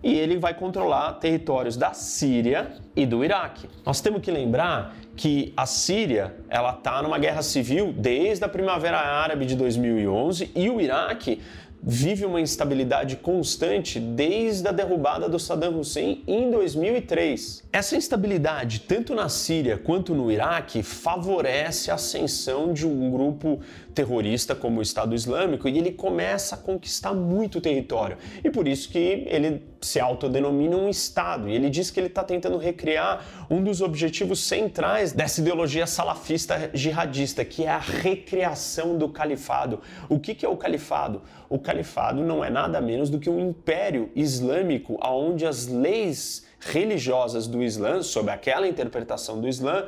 E 0.00 0.16
ele 0.16 0.38
vai 0.38 0.54
controlar 0.54 1.14
territórios 1.14 1.76
da 1.76 1.92
Síria 1.92 2.70
e 2.94 3.04
do 3.04 3.24
Iraque. 3.24 3.68
Nós 3.84 4.00
temos 4.00 4.22
que 4.22 4.30
lembrar 4.30 4.94
que 5.16 5.52
a 5.56 5.66
Síria 5.66 6.36
ela 6.48 6.74
está 6.74 7.02
numa 7.02 7.18
guerra 7.18 7.42
civil 7.42 7.92
desde 7.92 8.44
a 8.44 8.48
Primavera 8.48 8.98
Árabe 8.98 9.44
de 9.44 9.56
2011 9.56 10.52
e 10.54 10.70
o 10.70 10.80
Iraque 10.80 11.42
vive 11.90 12.26
uma 12.26 12.38
instabilidade 12.38 13.16
constante 13.16 13.98
desde 13.98 14.68
a 14.68 14.72
derrubada 14.72 15.26
do 15.26 15.38
Saddam 15.38 15.80
Hussein 15.80 16.22
em 16.26 16.50
2003. 16.50 17.64
Essa 17.72 17.96
instabilidade, 17.96 18.80
tanto 18.80 19.14
na 19.14 19.30
Síria 19.30 19.78
quanto 19.78 20.14
no 20.14 20.30
Iraque, 20.30 20.82
favorece 20.82 21.90
a 21.90 21.94
ascensão 21.94 22.74
de 22.74 22.86
um 22.86 23.10
grupo 23.10 23.60
terrorista 23.94 24.54
como 24.54 24.80
o 24.80 24.82
Estado 24.82 25.14
Islâmico 25.14 25.66
e 25.66 25.78
ele 25.78 25.90
começa 25.90 26.56
a 26.56 26.58
conquistar 26.58 27.14
muito 27.14 27.58
território. 27.58 28.18
E 28.44 28.50
por 28.50 28.68
isso 28.68 28.90
que 28.90 28.98
ele 29.26 29.62
se 29.80 30.00
autodenomina 30.00 30.76
um 30.76 30.88
Estado. 30.88 31.48
E 31.48 31.54
ele 31.54 31.70
diz 31.70 31.90
que 31.90 32.00
ele 32.00 32.08
está 32.08 32.22
tentando 32.22 32.58
recriar 32.58 33.46
um 33.48 33.62
dos 33.62 33.80
objetivos 33.80 34.40
centrais 34.40 35.12
dessa 35.12 35.40
ideologia 35.40 35.86
salafista 35.86 36.70
jihadista, 36.74 37.44
que 37.44 37.64
é 37.64 37.68
a 37.68 37.78
recriação 37.78 38.98
do 38.98 39.08
califado. 39.08 39.80
O 40.08 40.18
que, 40.18 40.34
que 40.34 40.44
é 40.44 40.48
o 40.48 40.56
califado? 40.56 41.22
O 41.48 41.58
califado 41.58 42.22
não 42.22 42.44
é 42.44 42.50
nada 42.50 42.80
menos 42.80 43.08
do 43.08 43.18
que 43.18 43.30
um 43.30 43.40
império 43.40 44.10
islâmico 44.14 44.98
onde 45.02 45.46
as 45.46 45.66
leis 45.66 46.46
religiosas 46.60 47.46
do 47.46 47.62
Islã, 47.62 48.02
sob 48.02 48.30
aquela 48.30 48.68
interpretação 48.68 49.40
do 49.40 49.48
Islã, 49.48 49.86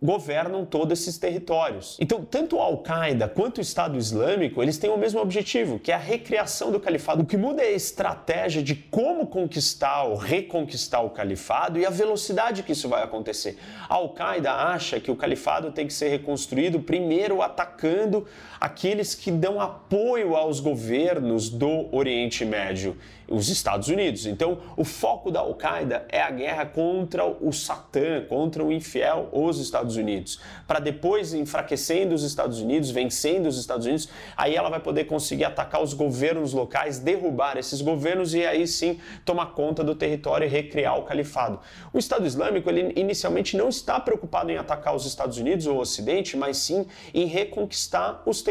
governam 0.00 0.64
todos 0.64 1.00
esses 1.00 1.18
territórios. 1.18 1.96
Então, 2.00 2.24
tanto 2.24 2.58
a 2.60 2.64
Al-Qaeda 2.64 3.28
quanto 3.28 3.58
o 3.58 3.60
Estado 3.60 3.96
Islâmico, 3.96 4.62
eles 4.62 4.78
têm 4.78 4.90
o 4.90 4.96
mesmo 4.96 5.20
objetivo, 5.20 5.78
que 5.78 5.90
é 5.90 5.94
a 5.94 5.98
recriação 5.98 6.70
do 6.70 6.78
califado. 6.78 7.22
O 7.22 7.26
que 7.26 7.36
muda 7.36 7.62
é 7.62 7.68
a 7.68 7.72
estratégia 7.72 8.62
de 8.62 8.74
como 8.74 9.26
conquistar 9.26 10.04
ou 10.04 10.16
reconquistar 10.16 11.00
o 11.00 11.10
califado 11.10 11.78
e 11.78 11.86
a 11.86 11.90
velocidade 11.90 12.62
que 12.62 12.72
isso 12.72 12.88
vai 12.88 13.02
acontecer. 13.02 13.58
A 13.88 13.94
Al-Qaeda 13.94 14.52
acha 14.52 15.00
que 15.00 15.10
o 15.10 15.16
califado 15.16 15.72
tem 15.72 15.86
que 15.86 15.92
ser 15.92 16.08
reconstruído 16.08 16.80
primeiro 16.80 17.42
atacando 17.42 18.26
aqueles 18.60 19.14
que 19.14 19.30
dão 19.30 19.60
apoio 19.60 20.36
aos 20.36 20.60
governos 20.60 21.48
do 21.48 21.88
Oriente 21.94 22.44
Médio 22.44 22.96
os 23.30 23.48
Estados 23.48 23.88
Unidos. 23.88 24.26
Então, 24.26 24.58
o 24.76 24.84
foco 24.84 25.30
da 25.30 25.38
Al-Qaeda 25.38 26.04
é 26.08 26.20
a 26.20 26.30
guerra 26.30 26.66
contra 26.66 27.24
o 27.24 27.52
Satã, 27.52 28.24
contra 28.28 28.64
o 28.64 28.72
infiel, 28.72 29.28
os 29.32 29.60
Estados 29.60 29.94
Unidos. 29.96 30.40
Para 30.66 30.80
depois, 30.80 31.32
enfraquecendo 31.32 32.12
os 32.12 32.24
Estados 32.24 32.60
Unidos, 32.60 32.90
vencendo 32.90 33.46
os 33.46 33.56
Estados 33.56 33.86
Unidos, 33.86 34.08
aí 34.36 34.56
ela 34.56 34.68
vai 34.68 34.80
poder 34.80 35.04
conseguir 35.04 35.44
atacar 35.44 35.80
os 35.80 35.94
governos 35.94 36.52
locais, 36.52 36.98
derrubar 36.98 37.56
esses 37.56 37.80
governos 37.80 38.34
e 38.34 38.44
aí 38.44 38.66
sim 38.66 38.98
tomar 39.24 39.52
conta 39.52 39.84
do 39.84 39.94
território 39.94 40.44
e 40.44 40.48
recriar 40.48 40.98
o 40.98 41.04
califado. 41.04 41.60
O 41.92 41.98
Estado 41.98 42.26
Islâmico, 42.26 42.68
ele 42.68 42.92
inicialmente 42.96 43.56
não 43.56 43.68
está 43.68 44.00
preocupado 44.00 44.50
em 44.50 44.56
atacar 44.56 44.96
os 44.96 45.06
Estados 45.06 45.38
Unidos 45.38 45.66
ou 45.66 45.76
o 45.76 45.80
Ocidente, 45.80 46.36
mas 46.36 46.56
sim 46.56 46.84
em 47.14 47.26
reconquistar 47.26 48.22
os 48.26 48.42
territórios 48.42 48.49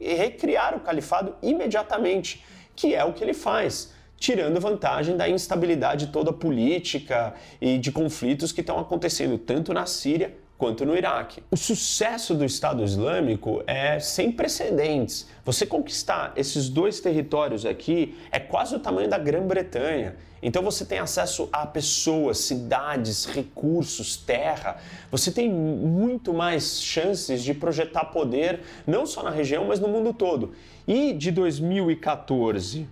e 0.00 0.14
recriar 0.14 0.74
o 0.76 0.80
califado 0.80 1.34
imediatamente 1.42 2.44
que 2.76 2.94
é 2.94 3.02
o 3.02 3.12
que 3.12 3.24
ele 3.24 3.32
faz, 3.32 3.92
tirando 4.18 4.60
vantagem 4.60 5.16
da 5.16 5.28
instabilidade 5.28 6.08
toda 6.08 6.32
política 6.32 7.34
e 7.60 7.78
de 7.78 7.90
conflitos 7.90 8.52
que 8.52 8.60
estão 8.60 8.78
acontecendo 8.78 9.38
tanto 9.38 9.72
na 9.72 9.86
Síria 9.86 10.34
quanto 10.58 10.84
no 10.86 10.96
Iraque. 10.96 11.42
O 11.50 11.56
sucesso 11.56 12.34
do 12.34 12.44
Estado 12.44 12.82
Islâmico 12.82 13.62
é 13.66 13.98
sem 14.00 14.32
precedentes. 14.32 15.26
Você 15.44 15.66
conquistar 15.66 16.32
esses 16.36 16.68
dois 16.68 17.00
territórios 17.00 17.66
aqui 17.66 18.16
é 18.30 18.38
quase 18.38 18.74
o 18.74 18.78
tamanho 18.78 19.08
da 19.08 19.18
Grã-Bretanha. 19.18 20.16
Então 20.42 20.62
você 20.62 20.84
tem 20.84 20.98
acesso 20.98 21.48
a 21.52 21.66
pessoas, 21.66 22.38
cidades, 22.38 23.24
recursos, 23.24 24.16
terra. 24.16 24.76
Você 25.10 25.30
tem 25.30 25.50
muito 25.50 26.32
mais 26.32 26.80
chances 26.80 27.42
de 27.42 27.52
projetar 27.54 28.06
poder 28.06 28.60
não 28.86 29.06
só 29.06 29.22
na 29.22 29.30
região, 29.30 29.66
mas 29.66 29.80
no 29.80 29.88
mundo 29.88 30.12
todo. 30.12 30.52
E 30.86 31.12
de 31.12 31.30
2014 31.30 32.86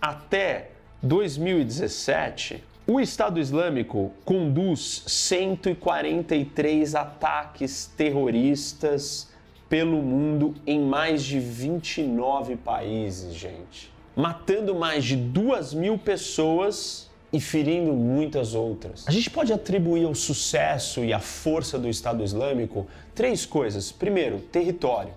até 0.00 0.70
2017, 1.02 2.62
o 2.92 2.98
Estado 2.98 3.38
Islâmico 3.38 4.10
conduz 4.24 5.04
143 5.06 6.96
ataques 6.96 7.88
terroristas 7.96 9.28
pelo 9.68 10.02
mundo 10.02 10.56
em 10.66 10.80
mais 10.80 11.22
de 11.22 11.38
29 11.38 12.56
países, 12.56 13.32
gente. 13.32 13.92
Matando 14.16 14.74
mais 14.74 15.04
de 15.04 15.14
2 15.14 15.72
mil 15.72 15.96
pessoas 15.96 17.08
e 17.32 17.40
ferindo 17.40 17.92
muitas 17.92 18.56
outras. 18.56 19.06
A 19.06 19.12
gente 19.12 19.30
pode 19.30 19.52
atribuir 19.52 20.04
ao 20.04 20.14
sucesso 20.16 21.04
e 21.04 21.12
à 21.12 21.20
força 21.20 21.78
do 21.78 21.88
Estado 21.88 22.24
Islâmico 22.24 22.88
três 23.14 23.46
coisas. 23.46 23.92
Primeiro, 23.92 24.40
território. 24.40 25.12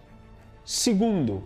Segundo, 0.63 1.43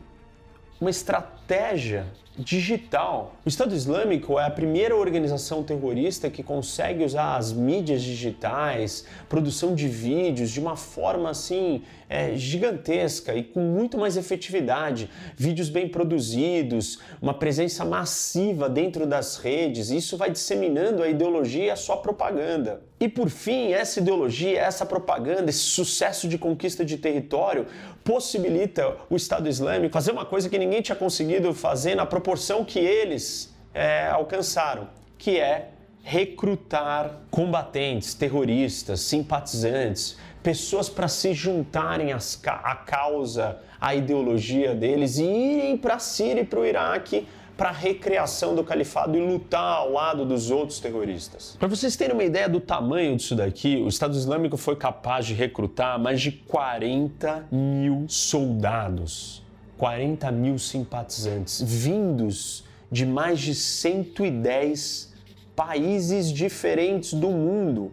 uma 0.80 0.90
estratégia 0.90 2.06
digital. 2.38 3.36
O 3.44 3.50
Estado 3.50 3.74
Islâmico 3.74 4.40
é 4.40 4.46
a 4.46 4.50
primeira 4.50 4.96
organização 4.96 5.64
terrorista 5.64 6.30
que 6.30 6.44
consegue 6.44 7.04
usar 7.04 7.36
as 7.36 7.52
mídias 7.52 8.04
digitais, 8.04 9.06
produção 9.28 9.74
de 9.74 9.88
vídeos 9.88 10.52
de 10.52 10.60
uma 10.60 10.76
forma 10.76 11.32
assim 11.32 11.82
é, 12.08 12.36
gigantesca 12.36 13.34
e 13.34 13.44
com 13.44 13.60
muito 13.60 13.98
mais 13.98 14.18
efetividade. 14.18 15.10
Vídeos 15.36 15.70
bem 15.70 15.90
produzidos, 15.90 17.00
uma 17.20 17.34
presença 17.34 17.84
massiva 17.84 18.70
dentro 18.70 19.08
das 19.08 19.38
redes. 19.38 19.90
Isso 19.90 20.16
vai 20.16 20.30
disseminando 20.30 21.02
a 21.02 21.10
ideologia 21.10 21.66
e 21.66 21.70
a 21.72 21.76
sua 21.76 21.98
propaganda. 21.98 22.84
E 23.00 23.08
por 23.08 23.30
fim, 23.30 23.74
essa 23.74 24.00
ideologia, 24.00 24.60
essa 24.60 24.86
propaganda, 24.86 25.50
esse 25.50 25.60
sucesso 25.60 26.28
de 26.28 26.38
conquista 26.38 26.84
de 26.84 26.98
território 26.98 27.68
possibilita 28.08 28.96
o 29.10 29.18
Estado 29.18 29.50
Islâmico 29.50 29.92
fazer 29.92 30.14
uma 30.14 30.26
coisa 30.26 30.48
que 30.48 30.58
ninguém 30.58 30.82
tinha 30.82 30.96
conseguido 30.96 31.54
fazer 31.54 31.94
na 31.94 32.06
proporção 32.06 32.64
que 32.64 32.80
eles 32.80 33.54
é, 33.74 34.08
alcançaram, 34.08 34.88
que 35.18 35.38
é 35.38 35.72
recrutar 36.04 37.24
combatentes, 37.30 38.14
terroristas, 38.14 39.02
simpatizantes, 39.02 40.18
pessoas 40.42 40.88
para 40.88 41.10
se 41.10 41.34
juntarem 41.34 42.14
à 42.14 42.76
causa, 42.76 43.60
à 43.80 43.94
ideologia 43.94 44.74
deles 44.74 45.18
e 45.18 45.26
irem 45.26 45.76
para 45.76 45.96
a 45.96 46.00
Síria 46.00 46.44
e 46.44 46.46
para 46.46 46.62
o 46.62 46.66
Iraque 46.66 47.28
para 47.58 47.70
a 47.70 47.74
recriação 47.74 48.56
do 48.56 48.64
califado 48.64 49.18
e 49.18 49.20
lutar 49.20 49.78
ao 49.78 49.92
lado 49.92 50.24
dos 50.24 50.52
outros 50.52 50.80
terroristas. 50.80 51.58
Para 51.60 51.68
vocês 51.68 51.96
terem 51.96 52.14
uma 52.14 52.24
ideia 52.24 52.48
do 52.48 52.60
tamanho 52.60 53.18
disso 53.18 53.36
daqui, 53.36 53.78
o 53.78 53.88
Estado 53.88 54.16
Islâmico 54.16 54.56
foi 54.56 54.76
capaz 54.76 55.26
de 55.26 55.34
recrutar 55.34 56.00
mais 56.00 56.22
de 56.22 56.32
40 56.32 57.48
mil 57.52 58.06
soldados 58.08 59.46
40 59.78 60.32
mil 60.32 60.58
simpatizantes 60.58 61.62
vindos 61.62 62.64
de 62.92 63.06
mais 63.06 63.40
de 63.40 63.54
110 63.54 65.14
países 65.56 66.32
diferentes 66.32 67.14
do 67.14 67.30
mundo. 67.30 67.92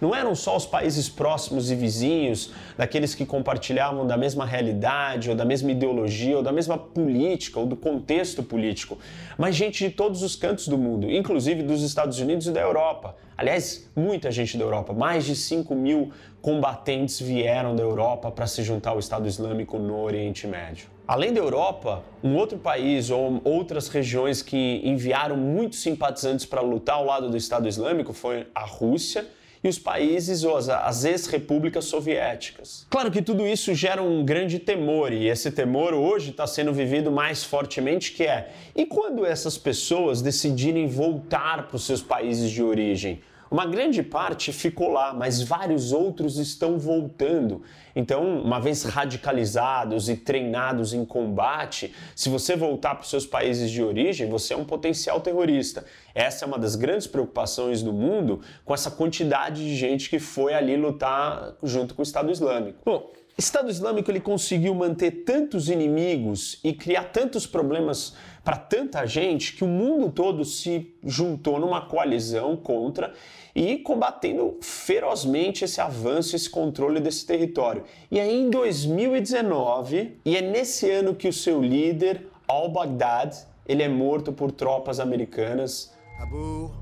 Não 0.00 0.14
eram 0.14 0.34
só 0.34 0.56
os 0.56 0.64
países 0.64 1.08
próximos 1.08 1.70
e 1.70 1.74
vizinhos, 1.74 2.52
daqueles 2.76 3.14
que 3.14 3.26
compartilhavam 3.26 4.06
da 4.06 4.16
mesma 4.16 4.46
realidade, 4.46 5.28
ou 5.28 5.34
da 5.34 5.44
mesma 5.44 5.72
ideologia, 5.72 6.36
ou 6.36 6.42
da 6.42 6.52
mesma 6.52 6.78
política, 6.78 7.58
ou 7.58 7.66
do 7.66 7.76
contexto 7.76 8.42
político, 8.42 8.98
mas 9.36 9.56
gente 9.56 9.88
de 9.88 9.90
todos 9.90 10.22
os 10.22 10.36
cantos 10.36 10.68
do 10.68 10.78
mundo, 10.78 11.10
inclusive 11.10 11.62
dos 11.62 11.82
Estados 11.82 12.20
Unidos 12.20 12.46
e 12.46 12.52
da 12.52 12.60
Europa. 12.60 13.16
Aliás, 13.36 13.88
muita 13.94 14.30
gente 14.30 14.56
da 14.56 14.64
Europa, 14.64 14.92
mais 14.92 15.24
de 15.24 15.34
5 15.34 15.74
mil 15.74 16.12
combatentes 16.40 17.20
vieram 17.20 17.74
da 17.74 17.82
Europa 17.82 18.30
para 18.30 18.46
se 18.46 18.62
juntar 18.62 18.90
ao 18.90 18.98
Estado 18.98 19.28
Islâmico 19.28 19.78
no 19.78 20.00
Oriente 20.00 20.46
Médio. 20.46 20.88
Além 21.06 21.32
da 21.32 21.40
Europa, 21.40 22.02
um 22.22 22.36
outro 22.36 22.58
país 22.58 23.10
ou 23.10 23.40
outras 23.44 23.88
regiões 23.88 24.42
que 24.42 24.80
enviaram 24.84 25.36
muitos 25.36 25.80
simpatizantes 25.80 26.44
para 26.44 26.60
lutar 26.60 26.96
ao 26.96 27.04
lado 27.04 27.30
do 27.30 27.36
Estado 27.36 27.66
Islâmico 27.66 28.12
foi 28.12 28.46
a 28.54 28.64
Rússia 28.64 29.26
e 29.62 29.68
os 29.68 29.78
países 29.78 30.44
ou 30.44 30.56
as 30.56 31.04
ex-repúblicas 31.04 31.84
soviéticas. 31.84 32.86
Claro 32.90 33.10
que 33.10 33.22
tudo 33.22 33.46
isso 33.46 33.74
gera 33.74 34.02
um 34.02 34.24
grande 34.24 34.58
temor 34.58 35.12
e 35.12 35.28
esse 35.28 35.50
temor 35.50 35.94
hoje 35.94 36.30
está 36.30 36.46
sendo 36.46 36.72
vivido 36.72 37.10
mais 37.10 37.44
fortemente 37.44 38.12
que 38.12 38.24
é 38.24 38.50
e 38.74 38.86
quando 38.86 39.26
essas 39.26 39.58
pessoas 39.58 40.22
decidirem 40.22 40.86
voltar 40.86 41.66
para 41.66 41.76
os 41.76 41.84
seus 41.84 42.02
países 42.02 42.50
de 42.50 42.62
origem? 42.62 43.20
Uma 43.50 43.64
grande 43.64 44.02
parte 44.02 44.52
ficou 44.52 44.90
lá, 44.90 45.14
mas 45.14 45.40
vários 45.40 45.90
outros 45.90 46.36
estão 46.38 46.78
voltando. 46.78 47.62
Então, 47.98 48.40
uma 48.40 48.60
vez 48.60 48.84
radicalizados 48.84 50.08
e 50.08 50.14
treinados 50.14 50.94
em 50.94 51.04
combate, 51.04 51.92
se 52.14 52.28
você 52.28 52.54
voltar 52.54 52.94
para 52.94 53.02
os 53.02 53.10
seus 53.10 53.26
países 53.26 53.72
de 53.72 53.82
origem, 53.82 54.30
você 54.30 54.54
é 54.54 54.56
um 54.56 54.64
potencial 54.64 55.20
terrorista. 55.20 55.84
Essa 56.14 56.44
é 56.44 56.46
uma 56.46 56.60
das 56.60 56.76
grandes 56.76 57.08
preocupações 57.08 57.82
do 57.82 57.92
mundo 57.92 58.40
com 58.64 58.72
essa 58.72 58.88
quantidade 58.88 59.64
de 59.64 59.74
gente 59.74 60.08
que 60.08 60.20
foi 60.20 60.54
ali 60.54 60.76
lutar 60.76 61.56
junto 61.60 61.92
com 61.92 62.00
o 62.00 62.04
Estado 62.04 62.30
Islâmico. 62.30 62.78
Bom, 62.84 63.10
Estado 63.36 63.68
Islâmico 63.68 64.12
ele 64.12 64.20
conseguiu 64.20 64.76
manter 64.76 65.24
tantos 65.24 65.68
inimigos 65.68 66.60
e 66.62 66.72
criar 66.72 67.04
tantos 67.04 67.48
problemas 67.48 68.14
para 68.44 68.56
tanta 68.56 69.06
gente 69.06 69.54
que 69.54 69.64
o 69.64 69.68
mundo 69.68 70.08
todo 70.10 70.44
se 70.44 70.94
juntou 71.04 71.58
numa 71.58 71.80
coalizão 71.80 72.56
contra 72.56 73.12
e 73.58 73.76
combatendo 73.76 74.56
ferozmente 74.62 75.64
esse 75.64 75.80
avanço, 75.80 76.36
esse 76.36 76.48
controle 76.48 77.00
desse 77.00 77.26
território. 77.26 77.82
E 78.08 78.20
aí 78.20 78.32
em 78.32 78.48
2019, 78.48 80.20
e 80.24 80.36
é 80.36 80.40
nesse 80.40 80.88
ano 80.88 81.12
que 81.12 81.26
o 81.26 81.32
seu 81.32 81.60
líder, 81.60 82.28
al-Baghdad, 82.46 83.34
ele 83.66 83.82
é 83.82 83.88
morto 83.88 84.32
por 84.32 84.52
tropas 84.52 85.00
americanas. 85.00 85.92
Abu 86.20 86.72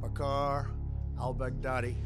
Bakr 0.00 0.74
al-Baghdadi 1.16 1.96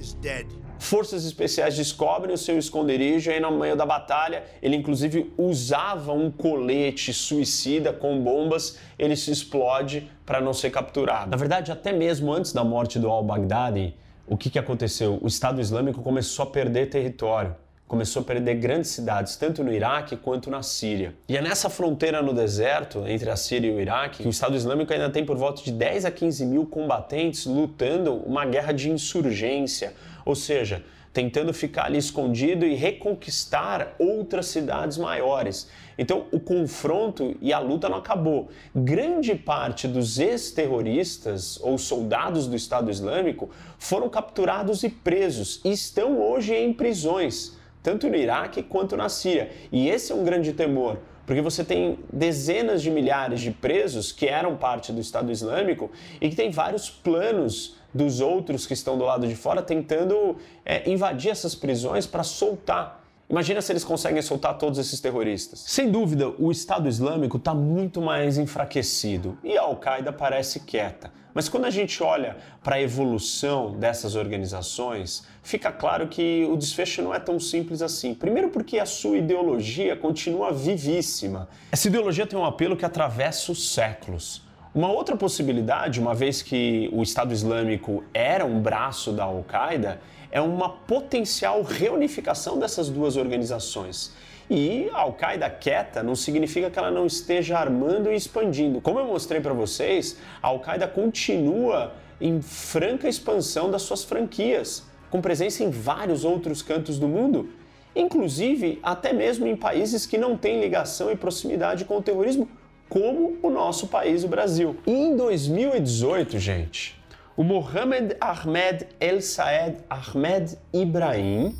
is 0.00 0.14
dead. 0.14 0.46
Forças 0.78 1.26
especiais 1.26 1.76
descobrem 1.76 2.34
o 2.34 2.38
seu 2.38 2.58
esconderijo 2.58 3.30
e 3.30 3.34
aí 3.34 3.40
no 3.40 3.50
meio 3.50 3.76
da 3.76 3.84
batalha 3.84 4.44
ele 4.62 4.76
inclusive 4.76 5.30
usava 5.36 6.12
um 6.12 6.30
colete 6.30 7.12
suicida 7.12 7.92
com 7.92 8.18
bombas, 8.18 8.78
ele 8.98 9.14
se 9.14 9.30
explode 9.30 10.10
para 10.32 10.40
não 10.40 10.54
ser 10.54 10.70
capturado. 10.70 11.30
Na 11.30 11.36
verdade, 11.36 11.70
até 11.70 11.92
mesmo 11.92 12.32
antes 12.32 12.54
da 12.54 12.64
morte 12.64 12.98
do 12.98 13.06
al-Baghdadi, 13.06 13.94
o 14.26 14.34
que, 14.34 14.48
que 14.48 14.58
aconteceu? 14.58 15.18
O 15.20 15.26
Estado 15.26 15.60
Islâmico 15.60 16.00
começou 16.00 16.44
a 16.44 16.46
perder 16.46 16.88
território 16.88 17.54
começou 17.86 18.22
a 18.22 18.24
perder 18.24 18.54
grandes 18.54 18.90
cidades, 18.90 19.36
tanto 19.36 19.62
no 19.62 19.70
Iraque 19.70 20.16
quanto 20.16 20.48
na 20.48 20.62
Síria. 20.62 21.14
E 21.28 21.36
é 21.36 21.42
nessa 21.42 21.68
fronteira 21.68 22.22
no 22.22 22.32
deserto, 22.32 23.06
entre 23.06 23.28
a 23.28 23.36
Síria 23.36 23.70
e 23.70 23.74
o 23.74 23.78
Iraque, 23.78 24.22
que 24.22 24.26
o 24.26 24.30
Estado 24.30 24.56
Islâmico 24.56 24.90
ainda 24.90 25.10
tem 25.10 25.26
por 25.26 25.36
volta 25.36 25.62
de 25.62 25.70
10 25.70 26.06
a 26.06 26.10
15 26.10 26.46
mil 26.46 26.64
combatentes 26.64 27.44
lutando 27.44 28.14
uma 28.24 28.46
guerra 28.46 28.72
de 28.72 28.90
insurgência, 28.90 29.92
ou 30.24 30.34
seja, 30.34 30.82
tentando 31.12 31.52
ficar 31.52 31.84
ali 31.84 31.98
escondido 31.98 32.64
e 32.64 32.74
reconquistar 32.74 33.94
outras 33.98 34.46
cidades 34.46 34.96
maiores. 34.96 35.68
Então, 35.98 36.26
o 36.32 36.40
confronto 36.40 37.36
e 37.40 37.52
a 37.52 37.58
luta 37.58 37.88
não 37.88 37.98
acabou. 37.98 38.48
Grande 38.74 39.34
parte 39.34 39.86
dos 39.86 40.18
ex-terroristas 40.18 41.60
ou 41.62 41.76
soldados 41.76 42.46
do 42.46 42.56
Estado 42.56 42.90
Islâmico 42.90 43.50
foram 43.78 44.08
capturados 44.08 44.82
e 44.82 44.88
presos 44.88 45.60
e 45.64 45.70
estão 45.70 46.18
hoje 46.18 46.54
em 46.54 46.72
prisões, 46.72 47.58
tanto 47.82 48.08
no 48.08 48.16
Iraque 48.16 48.62
quanto 48.62 48.96
na 48.96 49.08
Síria. 49.08 49.50
E 49.70 49.88
esse 49.90 50.12
é 50.12 50.14
um 50.14 50.24
grande 50.24 50.54
temor, 50.54 50.98
porque 51.26 51.42
você 51.42 51.62
tem 51.62 51.98
dezenas 52.10 52.80
de 52.80 52.90
milhares 52.90 53.40
de 53.40 53.50
presos 53.50 54.12
que 54.12 54.26
eram 54.26 54.56
parte 54.56 54.92
do 54.92 55.00
Estado 55.00 55.30
Islâmico 55.30 55.90
e 56.22 56.30
que 56.30 56.36
têm 56.36 56.50
vários 56.50 56.88
planos 56.88 57.76
dos 57.94 58.20
outros 58.20 58.66
que 58.66 58.72
estão 58.72 58.96
do 58.96 59.04
lado 59.04 59.26
de 59.26 59.34
fora 59.34 59.62
tentando 59.62 60.36
é, 60.64 60.88
invadir 60.90 61.30
essas 61.30 61.54
prisões 61.54 62.06
para 62.06 62.22
soltar. 62.22 63.02
Imagina 63.28 63.62
se 63.62 63.72
eles 63.72 63.82
conseguem 63.82 64.20
soltar 64.20 64.58
todos 64.58 64.78
esses 64.78 65.00
terroristas. 65.00 65.64
Sem 65.66 65.90
dúvida, 65.90 66.28
o 66.38 66.52
Estado 66.52 66.88
Islâmico 66.88 67.38
está 67.38 67.54
muito 67.54 68.02
mais 68.02 68.36
enfraquecido 68.36 69.38
e 69.42 69.56
a 69.56 69.62
Al-Qaeda 69.62 70.12
parece 70.12 70.60
quieta. 70.60 71.10
Mas 71.34 71.48
quando 71.48 71.64
a 71.64 71.70
gente 71.70 72.02
olha 72.02 72.36
para 72.62 72.76
a 72.76 72.82
evolução 72.82 73.72
dessas 73.72 74.16
organizações, 74.16 75.26
fica 75.42 75.72
claro 75.72 76.08
que 76.08 76.46
o 76.50 76.56
desfecho 76.56 77.00
não 77.00 77.14
é 77.14 77.18
tão 77.18 77.40
simples 77.40 77.80
assim. 77.80 78.14
Primeiro, 78.14 78.50
porque 78.50 78.78
a 78.78 78.84
sua 78.84 79.16
ideologia 79.16 79.96
continua 79.96 80.52
vivíssima. 80.52 81.48
Essa 81.70 81.88
ideologia 81.88 82.26
tem 82.26 82.38
um 82.38 82.44
apelo 82.44 82.76
que 82.76 82.84
atravessa 82.84 83.50
os 83.50 83.72
séculos. 83.72 84.42
Uma 84.74 84.90
outra 84.90 85.14
possibilidade, 85.14 86.00
uma 86.00 86.14
vez 86.14 86.40
que 86.40 86.88
o 86.94 87.02
Estado 87.02 87.30
Islâmico 87.30 88.02
era 88.14 88.46
um 88.46 88.58
braço 88.58 89.12
da 89.12 89.24
Al-Qaeda, 89.24 90.00
é 90.30 90.40
uma 90.40 90.66
potencial 90.70 91.60
reunificação 91.62 92.58
dessas 92.58 92.88
duas 92.88 93.18
organizações. 93.18 94.14
E 94.48 94.88
a 94.94 95.00
Al-Qaeda 95.00 95.50
quieta 95.50 96.02
não 96.02 96.14
significa 96.14 96.70
que 96.70 96.78
ela 96.78 96.90
não 96.90 97.04
esteja 97.04 97.58
armando 97.58 98.10
e 98.10 98.16
expandindo. 98.16 98.80
Como 98.80 98.98
eu 98.98 99.04
mostrei 99.04 99.42
para 99.42 99.52
vocês, 99.52 100.16
a 100.42 100.48
Al-Qaeda 100.48 100.88
continua 100.88 101.92
em 102.18 102.40
franca 102.40 103.06
expansão 103.06 103.70
das 103.70 103.82
suas 103.82 104.02
franquias, 104.02 104.84
com 105.10 105.20
presença 105.20 105.62
em 105.62 105.68
vários 105.68 106.24
outros 106.24 106.62
cantos 106.62 106.98
do 106.98 107.06
mundo, 107.06 107.50
inclusive 107.94 108.80
até 108.82 109.12
mesmo 109.12 109.46
em 109.46 109.54
países 109.54 110.06
que 110.06 110.16
não 110.16 110.34
têm 110.34 110.62
ligação 110.62 111.12
e 111.12 111.16
proximidade 111.16 111.84
com 111.84 111.98
o 111.98 112.02
terrorismo, 112.02 112.48
como 112.92 113.38
o 113.42 113.48
nosso 113.48 113.86
país, 113.86 114.22
o 114.22 114.28
Brasil. 114.28 114.76
E 114.86 114.92
em 114.92 115.16
2018, 115.16 116.38
gente, 116.38 116.94
o 117.34 117.42
Mohamed 117.42 118.14
Ahmed 118.20 118.86
El 119.00 119.22
Saed 119.22 119.78
Ahmed 119.88 120.58
Ibrahim, 120.74 121.56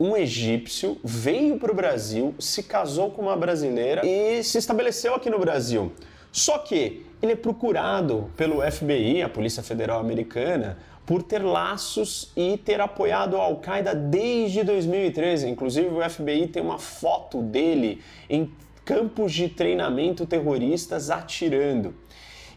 um 0.00 0.16
egípcio, 0.16 0.96
veio 1.04 1.58
para 1.58 1.70
o 1.70 1.74
Brasil, 1.74 2.34
se 2.38 2.62
casou 2.62 3.10
com 3.10 3.20
uma 3.20 3.36
brasileira 3.36 4.00
e 4.06 4.42
se 4.42 4.56
estabeleceu 4.56 5.14
aqui 5.14 5.28
no 5.28 5.38
Brasil. 5.38 5.92
Só 6.32 6.56
que 6.56 7.04
ele 7.20 7.32
é 7.32 7.36
procurado 7.36 8.30
pelo 8.34 8.62
FBI, 8.62 9.20
a 9.20 9.28
Polícia 9.28 9.62
Federal 9.62 10.00
Americana, 10.00 10.78
por 11.04 11.22
ter 11.22 11.42
laços 11.42 12.32
e 12.34 12.56
ter 12.56 12.80
apoiado 12.80 13.36
a 13.36 13.40
Al-Qaeda 13.40 13.94
desde 13.94 14.64
2013. 14.64 15.46
Inclusive, 15.46 15.88
o 15.88 16.08
FBI 16.08 16.46
tem 16.46 16.62
uma 16.62 16.78
foto 16.78 17.42
dele 17.42 18.00
em 18.30 18.50
campos 18.90 19.32
de 19.32 19.48
treinamento 19.48 20.26
terroristas 20.26 21.10
atirando. 21.10 21.94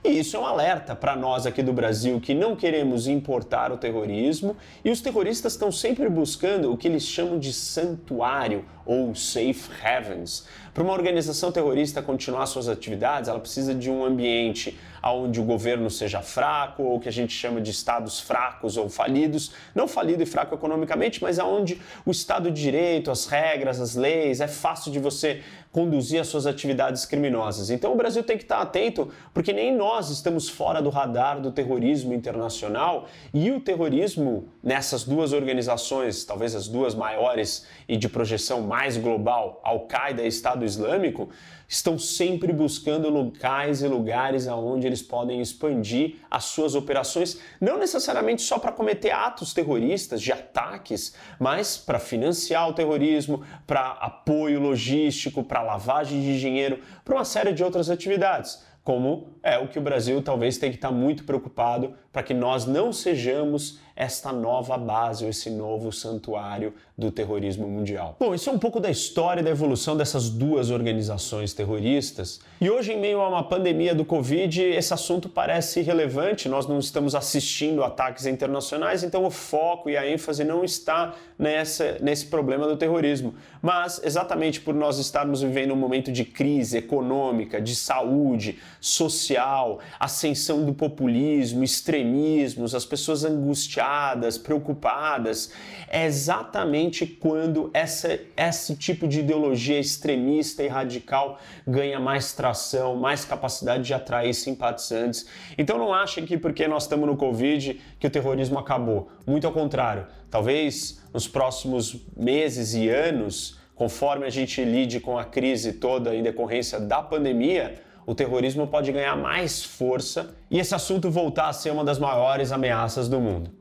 E 0.04 0.18
isso 0.18 0.36
é 0.36 0.40
um 0.40 0.46
alerta 0.48 0.96
para 0.96 1.16
nós 1.16 1.46
aqui 1.46 1.62
do 1.62 1.72
Brasil 1.72 2.20
que 2.20 2.34
não 2.34 2.56
queremos 2.56 3.06
importar 3.06 3.72
o 3.72 3.78
terrorismo 3.78 4.58
e 4.84 4.90
os 4.90 5.00
terroristas 5.00 5.54
estão 5.54 5.72
sempre 5.72 6.10
buscando 6.10 6.74
o 6.74 6.76
que 6.76 6.88
eles 6.88 7.04
chamam 7.04 7.38
de 7.38 7.54
santuário 7.54 8.66
ou 8.86 9.14
safe 9.16 9.70
havens. 9.84 10.46
Para 10.74 10.84
uma 10.84 10.94
organização 10.94 11.52
terrorista 11.52 12.02
continuar 12.02 12.46
suas 12.48 12.68
atividades, 12.68 13.30
ela 13.30 13.40
precisa 13.40 13.76
de 13.76 13.92
um 13.92 14.04
ambiente 14.04 14.78
onde 15.12 15.40
o 15.40 15.44
governo 15.44 15.90
seja 15.90 16.22
fraco 16.22 16.84
ou 16.84 17.00
que 17.00 17.10
a 17.10 17.12
gente 17.12 17.34
chama 17.34 17.60
de 17.60 17.70
estados 17.72 18.20
fracos 18.20 18.78
ou 18.78 18.90
falidos, 18.90 19.52
não 19.76 19.88
falido 19.88 20.24
e 20.24 20.26
fraco 20.26 20.56
economicamente, 20.56 21.22
mas 21.22 21.40
aonde 21.40 21.80
o 22.06 22.12
Estado 22.12 22.50
de 22.50 22.62
Direito, 22.62 23.12
as 23.12 23.26
regras, 23.26 23.82
as 23.82 23.96
leis, 23.96 24.40
é 24.40 24.48
fácil 24.48 24.92
de 24.92 25.00
você 25.00 25.42
conduzir 25.72 26.22
as 26.22 26.28
suas 26.28 26.46
atividades 26.46 27.04
criminosas. 27.06 27.70
Então 27.70 27.92
o 27.92 27.96
Brasil 27.96 28.24
tem 28.24 28.38
que 28.38 28.44
estar 28.44 28.62
atento, 28.62 29.12
porque 29.34 29.52
nem 29.52 29.76
nós 29.76 30.10
estamos 30.10 30.48
fora 30.48 30.82
do 30.82 30.90
radar 30.90 31.42
do 31.42 31.52
terrorismo 31.52 32.14
internacional 32.14 33.08
e 33.34 33.52
o 33.52 33.60
terrorismo 33.60 34.48
nessas 34.64 35.04
duas 35.04 35.34
organizações, 35.34 36.24
talvez 36.24 36.56
as 36.56 36.68
duas 36.68 36.94
maiores 36.96 37.66
e 37.90 37.98
de 37.98 38.08
projeção 38.08 38.62
mais 38.74 38.98
global, 38.98 39.62
Al-Qaeda 39.64 40.24
e 40.24 40.28
Estado 40.28 40.66
Islâmico, 40.66 41.30
estão 41.68 42.00
sempre 42.00 42.52
buscando 42.52 43.08
locais 43.08 43.84
e 43.84 43.88
lugares 43.88 44.48
aonde 44.48 44.88
eles 44.88 45.04
podem 45.04 45.40
expandir 45.40 46.16
as 46.30 46.46
suas 46.46 46.74
operações, 46.74 47.40
não 47.62 47.78
necessariamente 47.78 48.42
só 48.42 48.58
para 48.58 48.72
cometer 48.72 49.12
atos 49.12 49.54
terroristas, 49.54 50.20
de 50.24 50.32
ataques, 50.32 51.16
mas 51.40 51.78
para 51.78 52.00
financiar 52.00 52.68
o 52.68 52.74
terrorismo, 52.74 53.44
para 53.68 53.92
apoio 53.92 54.60
logístico, 54.60 55.44
para 55.44 55.62
lavagem 55.62 56.20
de 56.20 56.40
dinheiro, 56.40 56.80
para 57.06 57.14
uma 57.14 57.26
série 57.26 57.54
de 57.54 57.64
outras 57.64 57.92
atividades 57.92 58.74
como 58.84 59.30
é 59.42 59.58
o 59.58 59.68
que 59.70 59.80
o 59.80 59.82
Brasil 59.82 60.22
talvez 60.22 60.58
tenha 60.58 60.70
que 60.70 60.78
estar 60.78 60.92
muito 60.92 61.24
preocupado 61.24 61.96
para 62.14 62.24
que 62.24 62.34
nós 62.34 62.66
não 62.68 62.94
sejamos 62.94 63.80
esta 63.96 64.32
nova 64.32 64.78
base, 64.78 65.24
ou 65.24 65.30
esse 65.30 65.50
novo 65.50 65.92
santuário 65.92 66.74
do 66.98 67.12
terrorismo 67.12 67.68
mundial. 67.68 68.16
Bom, 68.20 68.34
isso 68.34 68.50
é 68.50 68.54
um 68.54 68.58
pouco 68.58 68.80
da 68.80 68.90
história 68.90 69.44
da 69.44 69.50
evolução 69.50 69.96
dessas 69.96 70.30
duas 70.30 70.70
organizações 70.70 71.54
terroristas. 71.54 72.40
E 72.60 72.70
hoje, 72.70 72.94
em 72.94 73.00
meio 73.00 73.20
a 73.20 73.30
uma 73.30 73.44
pandemia 73.44 73.94
do 73.94 74.06
Covid, 74.06 74.62
esse 74.62 74.94
assunto 74.94 75.30
parece 75.30 75.80
irrelevante, 75.80 76.50
nós 76.50 76.68
não 76.68 76.80
estamos 76.80 77.14
assistindo 77.14 77.84
ataques 77.84 78.26
internacionais, 78.26 79.04
então 79.04 79.26
o 79.26 79.32
foco 79.32 79.90
e 79.90 79.98
a 79.98 80.08
ênfase 80.08 80.44
não 80.44 80.64
está 80.64 81.16
nessa, 81.38 81.98
nesse 82.00 82.28
problema 82.28 82.68
do 82.68 82.78
terrorismo. 82.78 83.36
Mas, 83.62 84.02
exatamente 84.04 84.60
por 84.60 84.74
nós 84.74 84.98
estarmos 84.98 85.42
vivendo 85.42 85.72
um 85.72 85.78
momento 85.78 86.12
de 86.12 86.26
crise 86.26 86.78
econômica, 86.78 87.62
de 87.62 87.76
saúde, 87.76 88.60
social, 88.80 89.80
ascensão 90.00 90.66
do 90.66 90.74
populismo, 90.74 91.64
extremismos, 92.04 92.76
as 92.76 92.86
pessoas 92.86 93.24
angustiadas, 93.24 94.38
preocupadas, 94.38 95.52
é 95.88 96.06
exatamente 96.06 97.06
quando 97.06 97.72
essa, 97.74 98.20
esse 98.36 98.76
tipo 98.76 99.08
de 99.08 99.20
ideologia 99.20 99.80
extremista 99.80 100.64
e 100.64 100.68
radical 100.68 101.40
ganha 101.66 102.00
mais 102.00 102.34
tração, 102.34 102.96
mais 102.96 103.24
capacidade 103.24 103.84
de 103.84 103.94
atrair 103.94 104.34
simpatizantes. 104.34 105.26
Então 105.58 105.78
não 105.78 105.94
achem 105.94 106.26
que 106.26 106.38
porque 106.38 106.68
nós 106.68 106.84
estamos 106.84 107.08
no 107.08 107.16
Covid 107.16 107.80
que 108.00 108.08
o 108.08 108.10
terrorismo 108.10 108.60
acabou. 108.60 109.10
Muito 109.26 109.48
ao 109.48 109.54
contrário. 109.54 110.06
Talvez 110.30 111.02
nos 111.14 111.28
próximos 111.28 111.96
meses 112.18 112.74
e 112.74 112.90
anos, 112.90 113.58
conforme 113.76 114.26
a 114.26 114.30
gente 114.30 114.64
lide 114.64 115.00
com 115.00 115.18
a 115.18 115.24
crise 115.24 115.74
toda 115.74 116.16
em 116.16 116.24
decorrência 116.24 116.80
da 116.80 117.02
pandemia, 117.02 117.82
o 118.06 118.14
terrorismo 118.14 118.68
pode 118.68 118.92
ganhar 118.92 119.16
mais 119.16 119.64
força 119.64 120.36
e 120.50 120.60
esse 120.60 120.76
assunto 120.76 121.10
voltar 121.10 121.50
a 121.50 121.54
ser 121.54 121.72
uma 121.72 121.84
das 121.84 122.00
maiores 122.00 122.52
ameaças 122.52 123.08
do 123.08 123.20
mundo. 123.20 123.52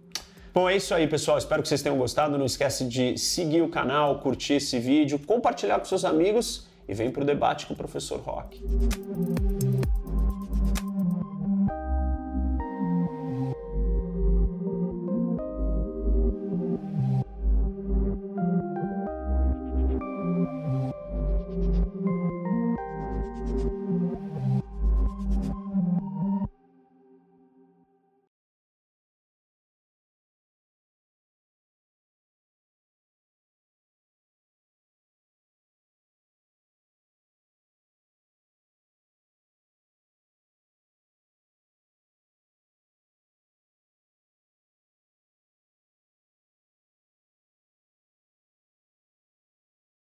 Bom, 0.55 0.69
é 0.69 0.77
isso 0.77 0.93
aí, 0.95 1.07
pessoal. 1.07 1.39
Espero 1.39 1.63
que 1.63 1.69
vocês 1.69 1.81
tenham 1.81 1.97
gostado. 1.97 2.37
Não 2.37 2.45
esquece 2.45 2.85
de 2.85 3.17
seguir 3.17 3.63
o 3.63 3.69
canal, 3.69 4.19
curtir 4.19 4.55
esse 4.55 4.79
vídeo, 4.79 5.19
compartilhar 5.19 5.79
com 5.79 5.87
seus 5.87 6.05
amigos 6.05 6.67
e 6.87 6.93
vem 6.93 7.11
para 7.11 7.23
o 7.23 7.25
debate 7.25 7.67
com 7.67 7.73
o 7.73 7.77
professor 7.77 8.21
Rock. 8.21 8.63